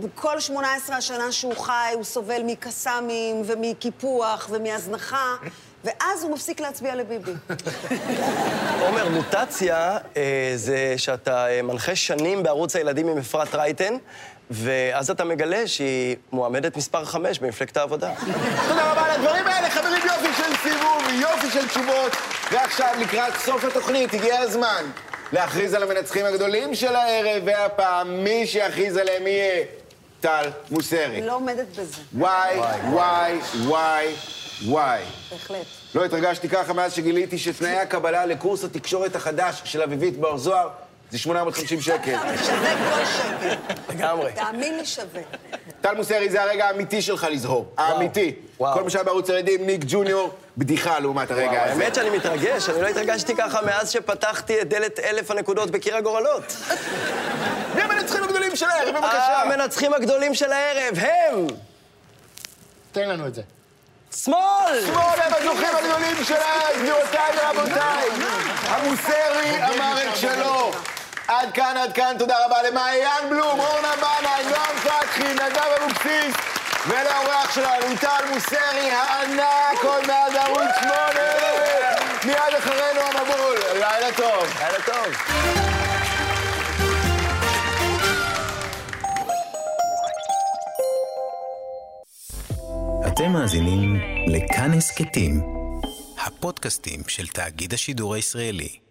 וכל 0.00 0.40
18 0.40 0.96
השנה 0.96 1.32
שהוא 1.32 1.56
חי, 1.56 1.90
הוא 1.94 2.04
סובל 2.04 2.42
מקסאמים 2.46 3.42
ומקיפוח 3.46 4.48
ומהזנחה, 4.50 5.34
ואז 5.84 6.22
הוא 6.22 6.34
מפסיק 6.34 6.60
להצביע 6.60 6.94
לביבי. 6.94 7.32
עומר, 8.86 9.08
מוטציה 9.08 9.98
אה, 10.16 10.52
זה 10.56 10.94
שאתה 10.96 11.48
אה, 11.48 11.62
מנחה 11.62 11.96
שנים 11.96 12.42
בערוץ 12.42 12.76
הילדים 12.76 13.08
עם 13.08 13.18
אפרת 13.18 13.54
רייטן, 13.54 13.96
ואז 14.52 15.10
אתה 15.10 15.24
מגלה 15.24 15.66
שהיא 15.66 16.16
מועמדת 16.32 16.76
מספר 16.76 17.04
5 17.04 17.38
במפלגת 17.38 17.76
העבודה. 17.76 18.12
תודה 18.68 18.92
רבה 18.92 19.04
על 19.04 19.10
הדברים 19.10 19.46
האלה, 19.46 19.70
חברים, 19.70 20.02
יופי 20.06 20.42
של 20.42 20.56
סיבוב, 20.62 21.02
יופי 21.20 21.50
של 21.50 21.68
תשובות. 21.68 22.12
ועכשיו, 22.52 22.94
לקראת 23.00 23.36
סוף 23.36 23.64
התוכנית, 23.64 24.14
הגיע 24.14 24.38
הזמן 24.38 24.84
להכריז 25.32 25.74
על 25.74 25.82
המנצחים 25.82 26.26
הגדולים 26.26 26.74
של 26.74 26.96
הערב, 26.96 27.42
והפעם 27.44 28.24
מי 28.24 28.46
שיכריז 28.46 28.96
עליהם 28.96 29.26
יהיה 29.26 29.64
טל 30.20 30.50
מוסרי. 30.70 31.20
לא 31.20 31.34
עומדת 31.34 31.66
בזה, 31.78 32.02
וואי, 32.14 32.58
וואי, 32.90 33.38
וואי, 33.66 34.14
וואי. 34.66 35.02
בהחלט. 35.30 35.66
לא 35.94 36.04
התרגשתי 36.04 36.48
ככה 36.48 36.72
מאז 36.72 36.92
שגיליתי 36.92 37.38
שתנאי 37.38 37.76
הקבלה 37.76 38.26
לקורס 38.26 38.64
התקשורת 38.64 39.16
החדש 39.16 39.62
של 39.64 39.82
אביבית 39.82 40.16
בר 40.16 40.36
זוהר 40.36 40.68
זה 41.12 41.18
850 41.18 41.80
שקל. 41.80 42.16
שווה 42.46 42.74
כל 42.76 43.04
שקל. 43.04 43.54
לגמרי. 43.94 44.32
תאמין 44.32 44.76
לי 44.76 44.86
שווה. 44.86 45.20
טל 45.80 45.94
מוסרי, 45.94 46.30
זה 46.30 46.42
הרגע 46.42 46.66
האמיתי 46.66 47.02
שלך 47.02 47.26
לזהור. 47.30 47.72
האמיתי. 47.78 48.34
כל 48.58 48.82
מה 48.84 48.90
שהיה 48.90 49.04
בערוץ 49.04 49.30
הילדים, 49.30 49.66
ניק 49.66 49.84
ג'וניור, 49.86 50.30
בדיחה 50.58 50.98
לעומת 50.98 51.30
הרגע 51.30 51.62
הזה. 51.62 51.72
האמת 51.72 51.94
שאני 51.94 52.10
מתרגש, 52.10 52.68
אני 52.68 52.82
לא 52.82 52.86
התרגשתי 52.86 53.36
ככה 53.36 53.62
מאז 53.62 53.90
שפתחתי 53.90 54.60
את 54.60 54.68
דלת 54.68 54.98
אלף 54.98 55.30
הנקודות 55.30 55.70
בקיר 55.70 55.96
הגורלות. 55.96 56.56
מי 57.74 57.82
המנצחים 57.82 58.24
הגדולים 58.24 58.56
של 58.56 58.66
הערב, 58.66 58.94
בבקשה? 58.94 59.42
המנצחים 59.42 59.94
הגדולים 59.94 60.34
של 60.34 60.52
הערב 60.52 60.98
הם... 60.98 61.46
תן 62.92 63.08
לנו 63.08 63.26
את 63.26 63.34
זה. 63.34 63.42
שמאל! 64.16 64.80
שמאל 64.86 65.20
הם 65.24 65.32
הזוכים 65.34 65.76
הגדולים 65.76 66.24
של 66.24 66.34
הערב, 66.34 66.76
גבירותיי 66.78 67.32
ורבותיי. 67.36 68.08
המוסרי 68.64 69.74
אמר 69.74 69.94
את 70.08 70.16
שלו. 70.16 70.70
עד 71.40 71.52
כאן, 71.52 71.76
עד 71.76 71.92
כאן, 71.92 72.14
תודה 72.18 72.44
רבה 72.44 72.62
למעיין 72.62 73.30
בלום, 73.30 73.60
אורנה 73.60 73.92
בנאי, 73.96 74.44
נועם 74.44 74.76
פתחי, 74.82 75.34
נדב 75.34 75.68
אבוקסיס, 75.82 76.34
ולאורח 76.86 77.54
שלנו, 77.54 77.96
טל 78.00 78.24
מוסרי 78.34 78.90
הענק, 78.90 79.84
עוד 79.84 80.06
מעט 80.06 80.32
ערוץ 80.34 80.70
8. 80.80 80.92
מיד 82.24 82.54
אחרינו 82.58 83.00
המבול. 83.00 83.56
לילה 83.72 84.16
טוב. 84.16 84.44
לילה 84.60 84.78
טוב. 84.86 85.06
אתם 93.06 93.32
מאזינים 93.32 94.00
לכאן 94.26 94.72
הסכתים, 94.72 95.42
הפודקאסטים 96.26 97.00
של 97.08 97.26
תאגיד 97.26 97.74
השידור 97.74 98.14
הישראלי. 98.14 98.81